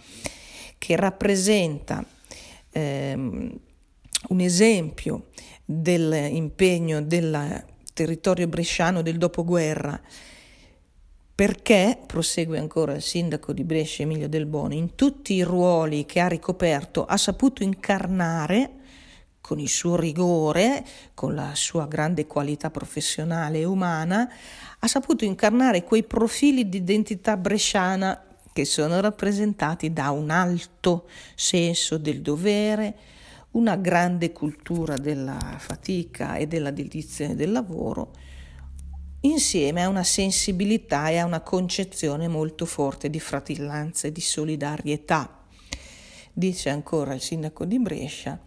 che 0.78 0.94
rappresenta 0.94 2.06
ehm, 2.70 3.58
un 4.28 4.40
esempio 4.40 5.26
dell'impegno 5.64 7.02
del 7.02 7.64
territorio 7.92 8.46
bresciano 8.46 9.02
del 9.02 9.18
dopoguerra 9.18 10.00
perché, 11.42 11.99
prosegue 12.06 12.56
ancora 12.56 12.94
il 12.94 13.02
sindaco 13.02 13.52
di 13.52 13.64
Brescia 13.64 14.04
Emilio 14.04 14.28
Del 14.28 14.46
Bono, 14.46 14.74
in 14.74 14.94
tutti 14.94 15.35
i 15.35 15.42
ruoli 15.42 16.07
che 16.07 16.20
ha 16.20 16.28
ricoperto 16.28 17.05
ha 17.05 17.16
saputo 17.16 17.64
incarnare 17.64 18.70
con 19.40 19.59
il 19.59 19.68
suo 19.68 19.96
rigore, 19.96 20.85
con 21.14 21.35
la 21.35 21.50
sua 21.57 21.88
grande 21.88 22.28
qualità 22.28 22.70
professionale 22.70 23.59
e 23.59 23.64
umana, 23.64 24.33
ha 24.78 24.87
saputo 24.87 25.24
incarnare 25.24 25.83
quei 25.83 26.05
profili 26.05 26.68
di 26.68 26.76
identità 26.76 27.37
bresciana 27.37 28.22
che 28.52 28.64
sono 28.64 29.00
rappresentati 29.00 29.92
da 29.92 30.12
un 30.12 30.31
alto 30.31 31.09
senso 31.35 31.98
del 31.98 32.20
dovere, 32.20 32.94
una 33.52 33.74
grande 33.74 34.31
cultura 34.31 34.96
della 34.96 35.57
fatica 35.59 36.37
e 36.37 36.46
della 36.46 36.70
dedizione 36.70 37.35
del 37.35 37.50
lavoro, 37.50 38.12
insieme 39.22 39.82
a 39.82 39.88
una 39.88 40.02
sensibilità 40.02 41.08
e 41.08 41.18
a 41.18 41.24
una 41.24 41.40
concezione 41.40 42.28
molto 42.28 42.66
forte 42.66 43.11
di 43.11 43.20
fratellanza 43.20 44.08
e 44.08 44.12
di 44.12 44.20
solidarietà. 44.20 45.44
Dice 46.32 46.70
ancora 46.70 47.14
il 47.14 47.20
sindaco 47.20 47.64
di 47.64 47.78
Brescia, 47.78 48.40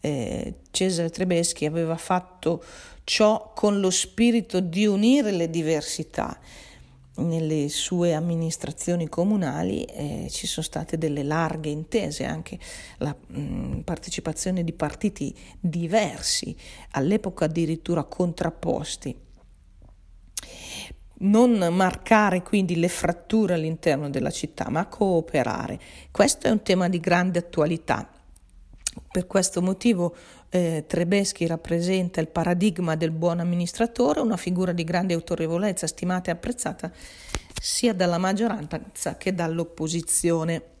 eh, 0.00 0.54
Cesare 0.70 1.10
Trebeschi 1.10 1.64
aveva 1.64 1.96
fatto 1.96 2.62
ciò 3.04 3.52
con 3.54 3.80
lo 3.80 3.90
spirito 3.90 4.60
di 4.60 4.86
unire 4.86 5.30
le 5.32 5.48
diversità. 5.48 6.38
Nelle 7.14 7.68
sue 7.68 8.14
amministrazioni 8.14 9.06
comunali 9.08 9.84
eh, 9.84 10.28
ci 10.30 10.46
sono 10.46 10.64
state 10.64 10.96
delle 10.96 11.22
larghe 11.22 11.68
intese, 11.68 12.24
anche 12.24 12.58
la 12.98 13.14
mh, 13.14 13.40
mm, 13.40 13.80
partecipazione 13.80 14.64
di 14.64 14.72
partiti 14.72 15.34
diversi, 15.60 16.56
all'epoca 16.92 17.46
addirittura 17.46 18.04
contrapposti 18.04 19.14
non 21.22 21.68
marcare 21.72 22.42
quindi 22.42 22.76
le 22.78 22.88
fratture 22.88 23.54
all'interno 23.54 24.08
della 24.08 24.30
città, 24.30 24.68
ma 24.70 24.86
cooperare. 24.86 25.78
Questo 26.10 26.46
è 26.46 26.50
un 26.50 26.62
tema 26.62 26.88
di 26.88 27.00
grande 27.00 27.38
attualità. 27.38 28.08
Per 29.10 29.26
questo 29.26 29.62
motivo 29.62 30.14
eh, 30.50 30.84
Trebeschi 30.86 31.46
rappresenta 31.46 32.20
il 32.20 32.28
paradigma 32.28 32.94
del 32.94 33.10
buon 33.10 33.40
amministratore, 33.40 34.20
una 34.20 34.36
figura 34.36 34.72
di 34.72 34.84
grande 34.84 35.14
autorevolezza, 35.14 35.86
stimata 35.86 36.30
e 36.30 36.34
apprezzata 36.34 36.90
sia 37.60 37.94
dalla 37.94 38.18
maggioranza 38.18 39.16
che 39.16 39.34
dall'opposizione. 39.34 40.71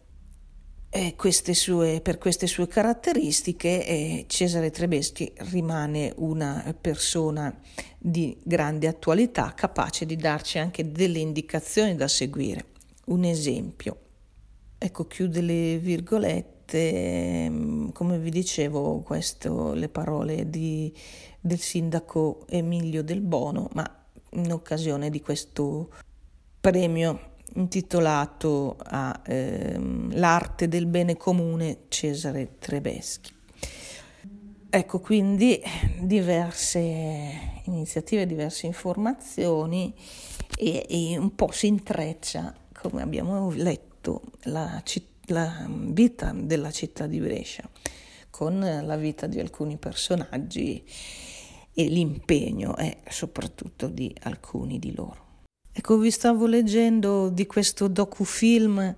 Queste 1.16 1.54
sue, 1.54 2.02
per 2.02 2.18
queste 2.18 2.46
sue 2.46 2.66
caratteristiche 2.68 3.86
eh, 3.86 4.24
Cesare 4.28 4.70
Trebeschi 4.70 5.32
rimane 5.50 6.12
una 6.16 6.76
persona 6.78 7.58
di 7.96 8.36
grande 8.42 8.88
attualità, 8.88 9.54
capace 9.54 10.04
di 10.04 10.16
darci 10.16 10.58
anche 10.58 10.92
delle 10.92 11.18
indicazioni 11.18 11.94
da 11.94 12.08
seguire. 12.08 12.66
Un 13.06 13.24
esempio, 13.24 13.96
ecco, 14.76 15.06
chiude 15.06 15.40
le 15.40 15.78
virgolette, 15.78 17.48
mm, 17.48 17.88
come 17.92 18.18
vi 18.18 18.30
dicevo, 18.30 19.00
questo, 19.00 19.72
le 19.72 19.88
parole 19.88 20.50
di, 20.50 20.92
del 21.40 21.58
sindaco 21.58 22.46
Emilio 22.50 23.02
Del 23.02 23.22
Bono, 23.22 23.70
ma 23.72 24.04
in 24.32 24.52
occasione 24.52 25.08
di 25.08 25.22
questo 25.22 25.88
premio 26.60 27.31
intitolato 27.54 28.76
a 28.78 29.20
ehm, 29.24 30.16
L'arte 30.16 30.68
del 30.68 30.86
bene 30.86 31.16
comune 31.16 31.84
Cesare 31.88 32.58
Trebeschi. 32.58 33.32
Ecco 34.70 35.00
quindi 35.00 35.60
diverse 36.00 36.80
iniziative, 37.64 38.26
diverse 38.26 38.66
informazioni 38.66 39.94
e, 40.56 40.86
e 40.88 41.18
un 41.18 41.34
po' 41.34 41.50
si 41.50 41.66
intreccia, 41.66 42.54
come 42.72 43.02
abbiamo 43.02 43.50
letto, 43.50 44.22
la, 44.44 44.80
citt- 44.82 45.30
la 45.30 45.66
vita 45.68 46.32
della 46.34 46.70
città 46.70 47.06
di 47.06 47.20
Brescia 47.20 47.68
con 48.30 48.60
la 48.60 48.96
vita 48.96 49.26
di 49.26 49.38
alcuni 49.38 49.76
personaggi 49.76 50.82
e 51.74 51.84
l'impegno 51.84 52.74
è 52.76 52.96
soprattutto 53.08 53.88
di 53.88 54.14
alcuni 54.22 54.78
di 54.78 54.94
loro. 54.94 55.31
Ecco, 55.74 55.96
vi 55.96 56.10
stavo 56.10 56.46
leggendo 56.46 57.30
di 57.30 57.46
questo 57.46 57.88
docufilm 57.88 58.94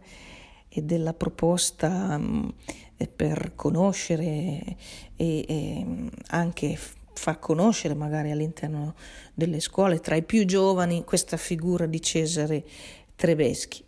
e 0.69 0.83
della 0.83 1.15
proposta 1.15 2.17
um, 2.19 2.53
per 3.15 3.53
conoscere 3.55 4.77
e, 5.15 5.45
e 5.47 5.87
anche 6.31 6.77
far 7.13 7.39
conoscere 7.39 7.95
magari 7.95 8.33
all'interno 8.33 8.97
delle 9.35 9.61
scuole 9.61 10.01
tra 10.01 10.17
i 10.17 10.25
più 10.25 10.45
giovani 10.45 11.05
questa 11.05 11.37
figura 11.37 11.87
di 11.87 12.03
Cesare 12.03 12.65
Trebeschi 13.15 13.85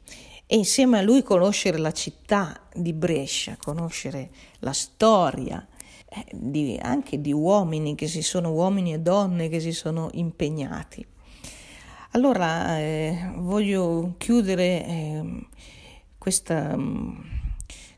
e 0.47 0.57
insieme 0.57 0.99
a 0.99 1.03
lui 1.03 1.25
conoscere 1.25 1.79
la 1.79 1.91
città 1.91 2.69
di 2.73 2.93
Brescia, 2.93 3.57
conoscere 3.61 4.31
la 4.61 4.73
storia 4.73 5.67
eh, 6.09 6.25
di, 6.33 6.79
anche 6.81 7.21
di 7.21 7.33
uomini 7.33 7.97
che 7.97 8.07
si 8.07 8.23
sono 8.23 8.53
uomini 8.53 8.95
e 8.95 9.01
donne 9.01 9.49
che 9.49 9.59
si 9.59 9.73
sono 9.73 10.09
impegnati. 10.13 11.05
Allora 12.17 12.79
eh, 12.79 13.31
voglio 13.35 14.15
chiudere 14.17 14.87
eh, 14.87 15.47
questa, 16.17 16.75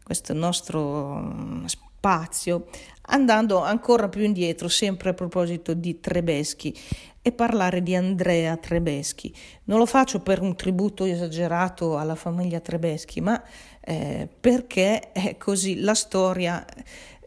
questo 0.03 0.35
nostro 0.35 1.63
spazio 1.67 2.67
andando 3.03 3.63
ancora 3.63 4.09
più 4.09 4.25
indietro, 4.25 4.67
sempre 4.67 5.11
a 5.11 5.15
proposito 5.15 5.73
di 5.73 6.01
Trebeschi, 6.01 6.77
e 7.23 7.31
parlare 7.31 7.81
di 7.81 7.95
Andrea 7.95 8.57
Trebeschi. 8.57 9.33
Non 9.65 9.79
lo 9.79 9.87
faccio 9.87 10.19
per 10.19 10.41
un 10.41 10.57
tributo 10.57 11.05
esagerato 11.05 11.97
alla 11.97 12.17
famiglia 12.17 12.59
Trebeschi, 12.59 13.21
ma 13.21 13.41
eh, 13.81 14.29
perché 14.41 15.13
è 15.13 15.37
così 15.37 15.79
la 15.79 15.95
storia 15.95 16.67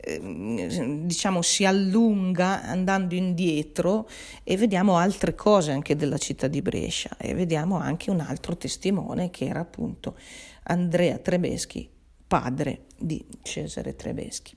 diciamo 0.02 1.42
si 1.44 1.64
allunga 1.64 2.64
andando 2.64 3.14
indietro 3.14 4.10
e 4.44 4.58
vediamo 4.58 4.98
altre 4.98 5.36
cose 5.36 5.72
anche 5.72 5.96
della 5.96 6.18
città 6.18 6.48
di 6.48 6.62
Brescia 6.62 7.16
e 7.18 7.36
vediamo 7.36 7.78
anche 7.78 8.10
un 8.10 8.20
altro 8.20 8.58
testimone 8.58 9.30
che 9.30 9.46
era 9.46 9.60
appunto 9.60 10.18
Andrea 10.64 11.18
Trebeschi, 11.18 11.90
padre 12.26 12.86
di 12.98 13.24
Cesare 13.44 13.96
Trebeschi. 13.96 14.56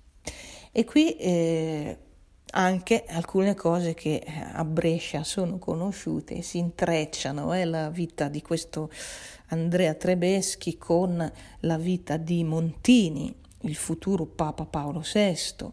E 0.73 0.85
qui 0.85 1.17
eh, 1.17 1.99
anche 2.53 3.05
alcune 3.09 3.55
cose 3.55 3.95
che 3.95 4.23
a 4.53 4.65
Brescia 4.65 5.25
sono 5.25 5.59
conosciute 5.59 6.43
si 6.43 6.59
intrecciano, 6.59 7.53
è 7.53 7.61
eh, 7.61 7.65
la 7.65 7.91
vita 7.91 8.29
di 8.29 8.43
questo 8.43 8.91
Andrea 9.49 9.95
Trebeschi 9.95 10.79
con 10.79 11.33
la 11.61 11.79
vita 11.79 12.17
di 12.17 12.45
Montini, 12.45 13.35
il 13.65 13.75
futuro 13.75 14.27
Papa 14.27 14.65
Paolo 14.65 15.01
VI, 15.01 15.67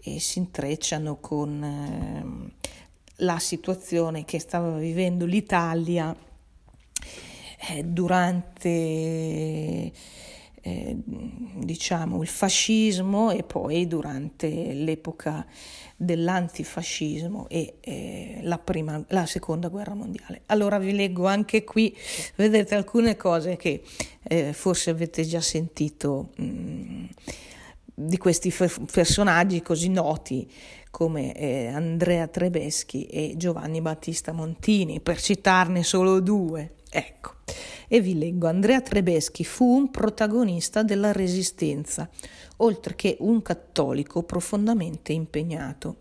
e 0.00 0.20
si 0.20 0.38
intrecciano 0.38 1.16
con 1.16 1.62
eh, 1.62 2.52
la 3.24 3.38
situazione 3.38 4.24
che 4.24 4.38
stava 4.38 4.76
vivendo 4.76 5.24
l'Italia 5.24 6.14
eh, 7.70 7.82
durante 7.84 9.92
eh, 10.66 10.96
diciamo 11.04 12.22
il 12.22 12.28
fascismo 12.28 13.30
e 13.30 13.42
poi 13.42 13.86
durante 13.86 14.72
l'epoca 14.72 15.46
dell'antifascismo 15.94 17.48
e 17.50 17.74
eh, 17.80 18.38
la, 18.42 18.58
prima, 18.58 19.04
la 19.08 19.26
seconda 19.26 19.68
guerra 19.68 19.92
mondiale. 19.92 20.40
Allora 20.46 20.78
vi 20.78 20.94
leggo 20.94 21.26
anche 21.26 21.64
qui, 21.64 21.94
vedete 22.36 22.74
alcune 22.74 23.14
cose 23.14 23.56
che 23.56 23.82
eh, 24.22 24.54
forse 24.54 24.88
avete 24.88 25.24
già 25.24 25.42
sentito 25.42 26.30
mh, 26.36 26.44
mm, 26.44 27.04
di 27.94 28.16
questi 28.16 28.50
f- 28.50 28.90
personaggi 28.90 29.60
così 29.60 29.90
noti 29.90 30.50
come 30.90 31.34
eh, 31.34 31.66
Andrea 31.66 32.26
Trebeschi 32.26 33.04
e 33.04 33.34
Giovanni 33.36 33.82
Battista 33.82 34.32
Montini, 34.32 35.00
per 35.00 35.20
citarne 35.20 35.82
solo 35.82 36.20
due. 36.20 36.76
Ecco, 36.88 37.34
e 37.88 38.00
vi 38.00 38.18
leggo, 38.18 38.46
Andrea 38.46 38.80
Trebeschi 38.80 39.44
fu 39.44 39.64
un 39.64 39.90
protagonista 39.90 40.82
della 40.82 41.12
Resistenza, 41.12 42.08
oltre 42.58 42.94
che 42.94 43.16
un 43.20 43.42
cattolico 43.42 44.22
profondamente 44.22 45.12
impegnato. 45.12 45.98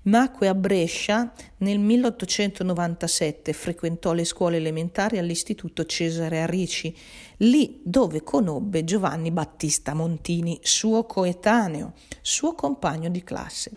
Nacque 0.00 0.48
a 0.48 0.54
Brescia 0.54 1.32
nel 1.58 1.78
1897, 1.78 3.52
frequentò 3.52 4.12
le 4.12 4.24
scuole 4.24 4.56
elementari 4.56 5.18
all'Istituto 5.18 5.84
Cesare 5.84 6.40
Arici, 6.40 6.96
lì 7.38 7.80
dove 7.82 8.22
conobbe 8.22 8.84
Giovanni 8.84 9.30
Battista 9.30 9.94
Montini, 9.94 10.58
suo 10.62 11.04
coetaneo, 11.04 11.92
suo 12.22 12.54
compagno 12.54 13.10
di 13.10 13.22
classe. 13.22 13.72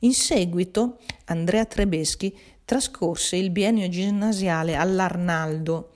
In 0.00 0.12
seguito 0.12 0.98
Andrea 1.26 1.64
Trebeschi 1.66 2.36
trascorse 2.64 3.36
il 3.36 3.50
biennio 3.50 3.88
ginnasiale 3.88 4.74
all'Arnaldo, 4.74 5.92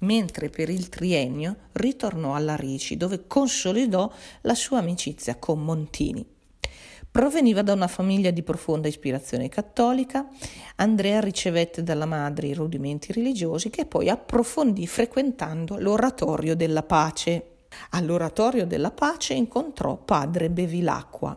mentre 0.00 0.48
per 0.48 0.68
il 0.68 0.88
triennio 0.88 1.56
ritornò 1.72 2.34
alla 2.34 2.56
Ricci, 2.56 2.96
dove 2.96 3.26
consolidò 3.26 4.10
la 4.42 4.54
sua 4.54 4.78
amicizia 4.78 5.36
con 5.36 5.62
Montini. 5.62 6.36
Proveniva 7.10 7.62
da 7.62 7.72
una 7.72 7.88
famiglia 7.88 8.30
di 8.30 8.42
profonda 8.42 8.86
ispirazione 8.86 9.48
cattolica, 9.48 10.28
Andrea 10.76 11.20
ricevette 11.20 11.82
dalla 11.82 12.04
madre 12.04 12.48
i 12.48 12.54
rudimenti 12.54 13.12
religiosi 13.12 13.70
che 13.70 13.86
poi 13.86 14.08
approfondì 14.08 14.86
frequentando 14.86 15.78
l'oratorio 15.78 16.54
della 16.54 16.82
pace. 16.82 17.54
All'oratorio 17.90 18.66
della 18.66 18.90
pace 18.90 19.34
incontrò 19.34 19.96
padre 19.96 20.50
Bevilacqua, 20.50 21.36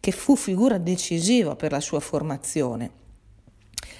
che 0.00 0.10
fu 0.12 0.34
figura 0.34 0.78
decisiva 0.78 1.56
per 1.56 1.72
la 1.72 1.80
sua 1.80 2.00
formazione. 2.00 2.98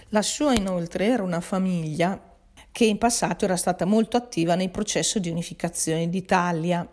La 0.09 0.23
sua 0.23 0.55
inoltre 0.55 1.07
era 1.07 1.23
una 1.23 1.41
famiglia 1.41 2.30
che 2.73 2.85
in 2.85 2.99
passato 2.99 3.45
era 3.45 3.57
stata 3.57 3.85
molto 3.85 4.17
attiva 4.17 4.55
nei 4.55 4.69
processi 4.69 5.21
di 5.21 5.31
unificazione 5.31 6.09
d'Italia 6.09 6.87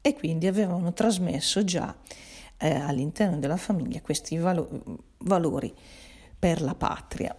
e 0.00 0.14
quindi 0.14 0.46
avevano 0.46 0.92
trasmesso 0.92 1.64
già 1.64 1.94
eh, 2.58 2.74
all'interno 2.74 3.38
della 3.38 3.56
famiglia 3.56 4.00
questi 4.00 4.36
valo- 4.36 4.68
valori 5.18 5.74
per 6.38 6.62
la 6.62 6.74
patria. 6.74 7.34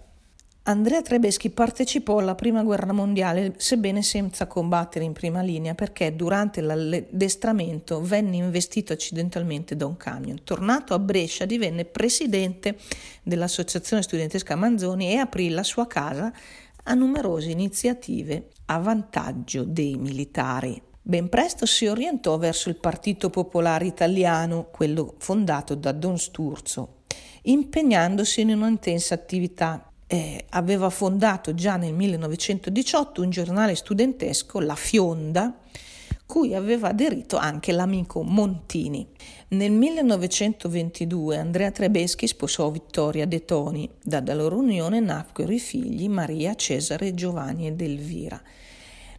Andrea 0.64 1.02
Trebeschi 1.02 1.50
partecipò 1.50 2.18
alla 2.18 2.36
prima 2.36 2.62
guerra 2.62 2.92
mondiale, 2.92 3.54
sebbene 3.56 4.02
senza 4.02 4.48
combattere 4.48 5.06
in 5.06 5.14
prima 5.14 5.42
linea, 5.42 5.74
perché 5.76 6.14
durante 6.14 6.60
l'addestramento 6.60 8.02
venne 8.02 8.36
investito 8.36 8.92
accidentalmente 8.92 9.78
da 9.78 9.86
un 9.86 9.96
camion. 9.96 10.44
Tornato 10.44 10.94
a 10.94 11.00
Brescia, 11.00 11.46
divenne 11.46 11.86
presidente 11.86 12.76
dell'Associazione 13.24 14.02
Studentesca 14.02 14.58
Manzoni 14.58 15.10
e 15.10 15.16
aprì 15.16 15.48
la 15.52 15.64
sua 15.64 15.88
casa 15.88 16.34
a 16.88 16.94
numerose 16.94 17.50
iniziative 17.52 18.50
a 18.66 18.80
vantaggio 18.80 19.64
dei 19.64 19.96
militari. 19.96 20.82
Ben 21.02 21.30
presto 21.30 21.66
si 21.66 21.86
orientò 21.86 22.38
verso 22.38 22.70
il 22.70 22.78
Partito 22.78 23.30
Popolare 23.30 23.86
Italiano, 23.86 24.70
quello 24.72 25.16
fondato 25.18 25.76
da 25.76 25.92
Don 25.92 26.18
Sturzo, 26.18 27.04
impegnandosi 27.44 28.42
in 28.42 28.52
un'intensa 28.52 29.14
attività. 29.14 29.90
Eh, 30.10 30.46
aveva 30.50 30.90
fondato 30.90 31.54
già 31.54 31.76
nel 31.76 31.94
1918 31.94 33.22
un 33.22 33.30
giornale 33.30 33.76
studentesco, 33.76 34.60
La 34.62 34.76
Fionda, 34.76 35.58
cui 36.26 36.56
aveva 36.56 36.90
aderito 36.90 37.38
anche 37.38 37.72
l'amico 37.72 38.22
Montini. 38.22 39.08
Nel 39.50 39.72
1922 39.72 41.38
Andrea 41.38 41.72
Trebeschi 41.72 42.28
sposò 42.28 42.70
Vittoria 42.70 43.26
De 43.26 43.46
Toni. 43.46 43.90
Da 44.04 44.22
loro 44.34 44.58
unione 44.58 45.00
nacquero 45.00 45.54
i 45.54 45.60
figli 45.60 46.10
Maria, 46.10 46.54
Cesare, 46.54 47.14
Giovanni 47.14 47.66
ed 47.66 47.80
Elvira. 47.80 48.42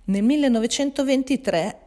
Nel 0.05 0.23
1923 0.23 1.79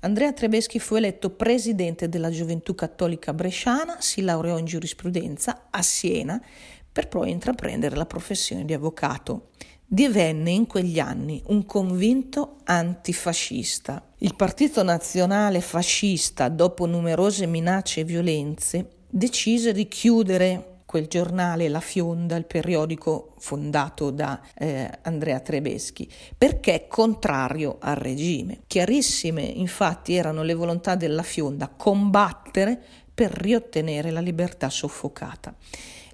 Andrea 0.00 0.32
Trebeschi 0.32 0.78
fu 0.78 0.94
eletto 0.94 1.28
presidente 1.28 2.08
della 2.08 2.30
Gioventù 2.30 2.74
Cattolica 2.74 3.34
Bresciana, 3.34 3.98
si 4.00 4.22
laureò 4.22 4.56
in 4.56 4.64
giurisprudenza 4.64 5.66
a 5.68 5.82
Siena 5.82 6.42
per 6.90 7.08
poi 7.08 7.32
intraprendere 7.32 7.96
la 7.96 8.06
professione 8.06 8.64
di 8.64 8.72
avvocato. 8.72 9.50
Divenne 9.84 10.52
in 10.52 10.66
quegli 10.66 10.98
anni 10.98 11.42
un 11.48 11.66
convinto 11.66 12.56
antifascista. 12.64 14.02
Il 14.24 14.36
Partito 14.36 14.82
Nazionale 14.82 15.60
Fascista, 15.60 16.48
dopo 16.48 16.86
numerose 16.86 17.44
minacce 17.44 18.00
e 18.00 18.04
violenze, 18.04 18.88
decise 19.06 19.72
di 19.72 19.86
chiudere 19.86 20.78
quel 20.86 21.08
giornale 21.08 21.68
La 21.68 21.80
Fionda, 21.80 22.34
il 22.36 22.46
periodico 22.46 23.34
fondato 23.36 24.10
da 24.10 24.40
eh, 24.54 24.90
Andrea 25.02 25.40
Trebeschi, 25.40 26.10
perché 26.38 26.86
contrario 26.88 27.76
al 27.80 27.96
regime. 27.96 28.60
Chiarissime 28.66 29.42
infatti 29.42 30.14
erano 30.14 30.42
le 30.42 30.54
volontà 30.54 30.94
della 30.94 31.22
Fionda 31.22 31.68
combattere 31.68 32.82
per 33.12 33.30
riottenere 33.30 34.10
la 34.10 34.20
libertà 34.20 34.70
soffocata. 34.70 35.54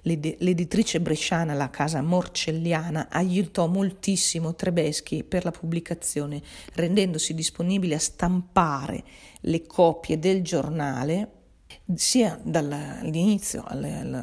L'editrice 0.03 0.99
bresciana, 0.99 1.53
la 1.53 1.69
casa 1.69 2.01
Morcelliana, 2.01 3.09
aiutò 3.09 3.67
moltissimo 3.67 4.55
Trebeschi 4.55 5.23
per 5.23 5.43
la 5.43 5.51
pubblicazione, 5.51 6.41
rendendosi 6.73 7.33
disponibile 7.33 7.95
a 7.95 7.99
stampare 7.99 9.03
le 9.41 9.65
copie 9.67 10.17
del 10.17 10.41
giornale 10.41 11.39
sia 11.95 12.39
dall'inizio, 12.43 13.63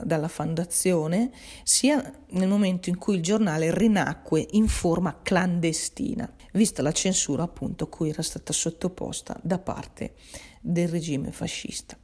dalla 0.04 0.28
fondazione, 0.28 1.30
sia 1.62 2.12
nel 2.30 2.48
momento 2.48 2.88
in 2.88 2.98
cui 2.98 3.16
il 3.16 3.22
giornale 3.22 3.74
rinacque 3.74 4.46
in 4.50 4.68
forma 4.68 5.20
clandestina, 5.22 6.30
vista 6.52 6.82
la 6.82 6.92
censura 6.92 7.44
appunto 7.44 7.88
cui 7.88 8.10
era 8.10 8.22
stata 8.22 8.52
sottoposta 8.52 9.38
da 9.42 9.58
parte 9.58 10.14
del 10.60 10.88
regime 10.88 11.30
fascista. 11.30 11.96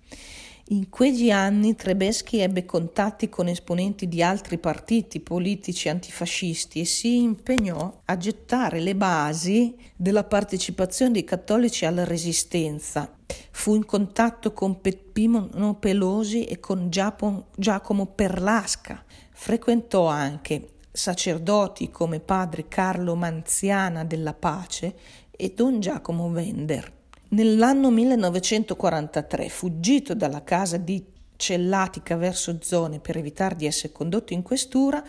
In 0.69 0.89
quegli 0.89 1.31
anni 1.31 1.75
Trebeschi 1.75 2.39
ebbe 2.39 2.65
contatti 2.65 3.29
con 3.29 3.49
esponenti 3.49 4.09
di 4.09 4.23
altri 4.23 4.57
partiti 4.57 5.21
politici 5.21 5.91
antifascisti 5.91 6.81
e 6.81 6.87
si 6.87 7.21
impegnò 7.21 8.01
a 8.07 8.17
gettare 8.17 8.81
le 8.81 8.97
basi 8.97 9.77
della 9.95 10.25
partecipazione 10.25 11.13
dei 11.13 11.25
cattolici 11.25 11.85
alla 11.85 12.05
resistenza. 12.05 13.15
Fu 13.51 13.75
in 13.75 13.85
contatto 13.85 14.55
con 14.55 14.81
Peppino 14.81 15.75
Pelosi 15.79 16.45
e 16.47 16.59
con 16.61 16.89
Giacomo 16.89 18.07
Perlasca. 18.07 19.05
Frequentò 19.33 20.07
anche 20.07 20.69
sacerdoti 20.91 21.91
come 21.91 22.21
padre 22.21 22.69
Carlo 22.69 23.15
Manziana 23.15 24.03
della 24.03 24.33
Pace 24.33 24.95
e 25.31 25.53
don 25.55 25.81
Giacomo 25.81 26.31
Vender. 26.31 26.91
Nell'anno 27.35 27.91
1943, 27.91 29.49
fuggito 29.49 30.15
dalla 30.15 30.45
casa 30.45 30.77
di 30.77 31.05
Cellatica 31.35 32.15
verso 32.15 32.59
zone 32.63 33.01
per 33.01 33.17
evitare 33.17 33.57
di 33.57 33.67
essere 33.67 33.93
condotto 33.93 34.33
in 34.33 34.43
questura, 34.43 35.03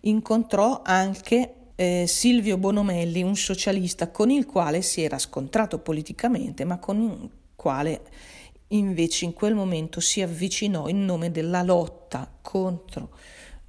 incontrò 0.00 0.82
anche 0.84 1.54
eh, 1.74 2.04
Silvio 2.06 2.58
Bonomelli, 2.58 3.22
un 3.22 3.34
socialista 3.34 4.10
con 4.10 4.28
il 4.28 4.44
quale 4.44 4.82
si 4.82 5.00
era 5.00 5.18
scontrato 5.18 5.78
politicamente, 5.78 6.64
ma 6.64 6.78
con 6.78 7.00
il 7.00 7.30
quale 7.56 8.02
invece 8.68 9.24
in 9.24 9.32
quel 9.32 9.54
momento 9.54 10.00
si 10.00 10.20
avvicinò 10.20 10.86
in 10.86 11.06
nome 11.06 11.30
della 11.30 11.62
lotta 11.62 12.30
contro 12.42 13.16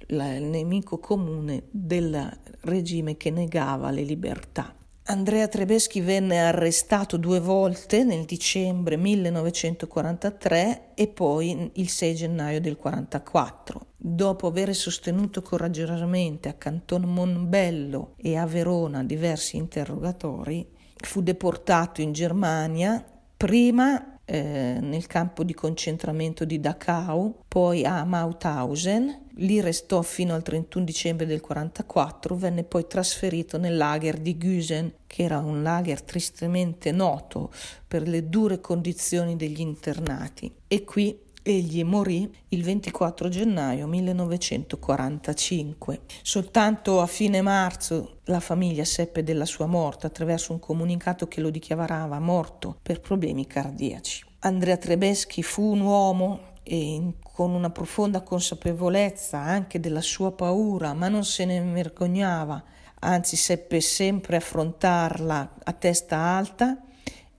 il 0.08 0.18
nemico 0.18 0.98
comune 0.98 1.62
del 1.70 2.30
regime 2.60 3.16
che 3.16 3.30
negava 3.30 3.90
le 3.90 4.02
libertà. 4.02 4.80
Andrea 5.06 5.48
Trebeschi 5.48 6.00
venne 6.00 6.38
arrestato 6.38 7.16
due 7.16 7.40
volte 7.40 8.04
nel 8.04 8.24
dicembre 8.24 8.96
1943 8.96 10.90
e 10.94 11.08
poi 11.08 11.70
il 11.74 11.88
6 11.88 12.14
gennaio 12.14 12.60
del 12.60 12.78
1944. 12.80 13.86
Dopo 13.96 14.46
aver 14.46 14.72
sostenuto 14.76 15.42
coraggiosamente 15.42 16.48
a 16.48 16.52
Canton 16.52 17.02
Monbello 17.02 18.14
e 18.16 18.36
a 18.36 18.46
Verona 18.46 19.02
diversi 19.02 19.56
interrogatori, 19.56 20.68
fu 20.94 21.20
deportato 21.20 22.00
in 22.00 22.12
Germania, 22.12 23.04
prima 23.36 24.18
eh, 24.24 24.78
nel 24.80 25.06
campo 25.08 25.42
di 25.42 25.52
concentramento 25.52 26.44
di 26.44 26.60
Dachau, 26.60 27.40
poi 27.48 27.84
a 27.84 28.04
Mauthausen, 28.04 29.21
lì 29.36 29.60
restò 29.60 30.02
fino 30.02 30.34
al 30.34 30.42
31 30.42 30.84
dicembre 30.84 31.26
del 31.26 31.40
1944, 31.40 32.36
venne 32.36 32.64
poi 32.64 32.86
trasferito 32.86 33.58
nel 33.58 33.76
lager 33.76 34.18
di 34.18 34.36
Güsen, 34.36 34.92
che 35.06 35.22
era 35.22 35.38
un 35.38 35.62
lager 35.62 36.02
tristemente 36.02 36.92
noto 36.92 37.50
per 37.86 38.08
le 38.08 38.28
dure 38.28 38.60
condizioni 38.60 39.36
degli 39.36 39.60
internati, 39.60 40.52
e 40.68 40.84
qui 40.84 41.30
Egli 41.44 41.82
morì 41.82 42.32
il 42.50 42.62
24 42.62 43.28
gennaio 43.28 43.88
1945. 43.88 46.02
Soltanto 46.22 47.00
a 47.00 47.06
fine 47.06 47.42
marzo 47.42 48.18
la 48.26 48.38
famiglia 48.38 48.84
seppe 48.84 49.24
della 49.24 49.44
sua 49.44 49.66
morte 49.66 50.06
attraverso 50.06 50.52
un 50.52 50.60
comunicato 50.60 51.26
che 51.26 51.40
lo 51.40 51.50
dichiarava 51.50 52.20
morto 52.20 52.78
per 52.80 53.00
problemi 53.00 53.48
cardiaci. 53.48 54.24
Andrea 54.40 54.76
Trebeschi 54.76 55.42
fu 55.42 55.72
un 55.72 55.80
uomo 55.80 56.52
e 56.62 57.12
con 57.32 57.52
una 57.52 57.70
profonda 57.70 58.20
consapevolezza 58.20 59.38
anche 59.38 59.80
della 59.80 60.02
sua 60.02 60.32
paura, 60.32 60.92
ma 60.92 61.08
non 61.08 61.24
se 61.24 61.44
ne 61.44 61.60
vergognava, 61.60 62.62
anzi 63.00 63.36
seppe 63.36 63.80
sempre 63.80 64.36
affrontarla 64.36 65.54
a 65.64 65.72
testa 65.72 66.16
alta 66.16 66.78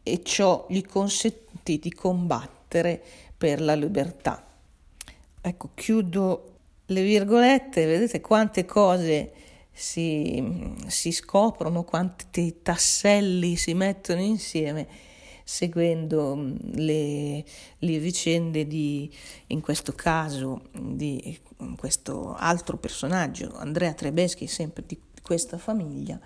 e 0.02 0.24
ciò 0.24 0.66
gli 0.68 0.82
consentì 0.84 1.78
di 1.80 1.94
combattere 1.94 3.02
per 3.38 3.62
la 3.62 3.76
libertà. 3.76 4.44
Ecco, 5.42 5.70
chiudo 5.76 6.52
le 6.88 7.02
virgolette, 7.04 7.86
vedete 7.86 8.20
quante 8.20 8.66
cose 8.66 9.32
si, 9.72 10.74
si 10.88 11.12
scoprono, 11.12 11.84
quanti 11.84 12.62
tasselli 12.62 13.56
si 13.56 13.74
mettono 13.74 14.22
insieme 14.22 14.88
seguendo 15.44 16.36
mm, 16.36 16.56
le, 16.76 17.44
le, 17.80 17.98
vicende 18.00 18.66
di, 18.66 19.12
in 19.48 19.62
questo 19.62 19.94
caso, 19.94 20.70
di 20.72 21.38
questo 21.78 22.34
altro 22.34 22.78
personaggio, 22.78 23.54
Andrea 23.56 23.94
Trebeschi, 23.94 24.48
sempre 24.48 24.84
di 24.86 25.00
questa 25.22 25.58
famiglia, 25.58 26.20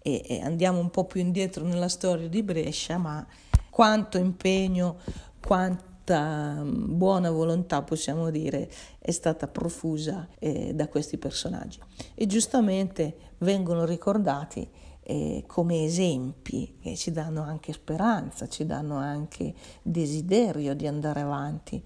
e, 0.00 0.22
e 0.26 0.40
andiamo 0.40 0.78
un 0.78 0.90
po' 0.90 1.04
più 1.04 1.20
indietro 1.20 1.64
nella 1.64 1.88
storia 1.88 2.28
di 2.28 2.42
Brescia, 2.42 2.98
ma 2.98 3.26
quanto 3.70 4.18
impegno, 4.18 4.98
quanto 5.44 5.86
mm, 6.10 6.96
buona 6.96 7.30
volontà, 7.30 7.82
possiamo 7.82 8.30
dire, 8.30 8.70
è 8.98 9.10
stata 9.10 9.46
profusa 9.46 10.28
eh, 10.38 10.72
da 10.74 10.88
questi 10.88 11.18
personaggi. 11.18 11.78
E 12.14 12.26
giustamente 12.26 13.34
vengono 13.38 13.84
ricordati 13.84 14.68
eh, 15.10 15.44
come 15.46 15.84
esempi 15.84 16.76
che 16.82 16.94
ci 16.94 17.10
danno 17.10 17.40
anche 17.40 17.72
speranza, 17.72 18.46
ci 18.46 18.66
danno 18.66 18.96
anche 18.96 19.54
desiderio 19.80 20.74
di 20.74 20.86
andare 20.86 21.20
avanti, 21.20 21.82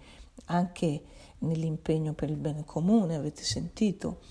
anche 0.46 1.02
nell'impegno 1.38 2.14
per 2.14 2.30
il 2.30 2.37
bene 2.37 2.64
comune, 2.64 3.14
avete 3.14 3.44
sentito, 3.44 4.22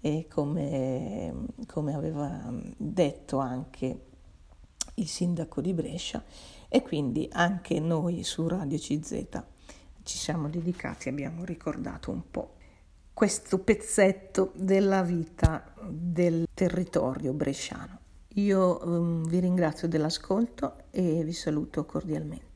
e 0.00 0.28
come, 0.30 1.46
come 1.66 1.94
aveva 1.94 2.48
detto 2.76 3.38
anche 3.38 4.04
il 4.94 5.08
sindaco 5.08 5.60
di 5.60 5.72
Brescia 5.72 6.22
e 6.68 6.82
quindi 6.82 7.28
anche 7.32 7.80
noi 7.80 8.22
su 8.22 8.46
Radio 8.46 8.78
CZ 8.78 9.42
ci 10.04 10.16
siamo 10.16 10.48
dedicati, 10.48 11.08
abbiamo 11.08 11.44
ricordato 11.44 12.12
un 12.12 12.22
po' 12.30 12.54
questo 13.12 13.58
pezzetto 13.58 14.52
della 14.54 15.02
vita 15.02 15.74
del 15.88 16.46
territorio 16.54 17.32
bresciano. 17.32 17.97
Io 18.38 18.78
um, 18.84 19.24
vi 19.24 19.40
ringrazio 19.40 19.88
dell'ascolto 19.88 20.84
e 20.92 21.24
vi 21.24 21.32
saluto 21.32 21.84
cordialmente. 21.84 22.47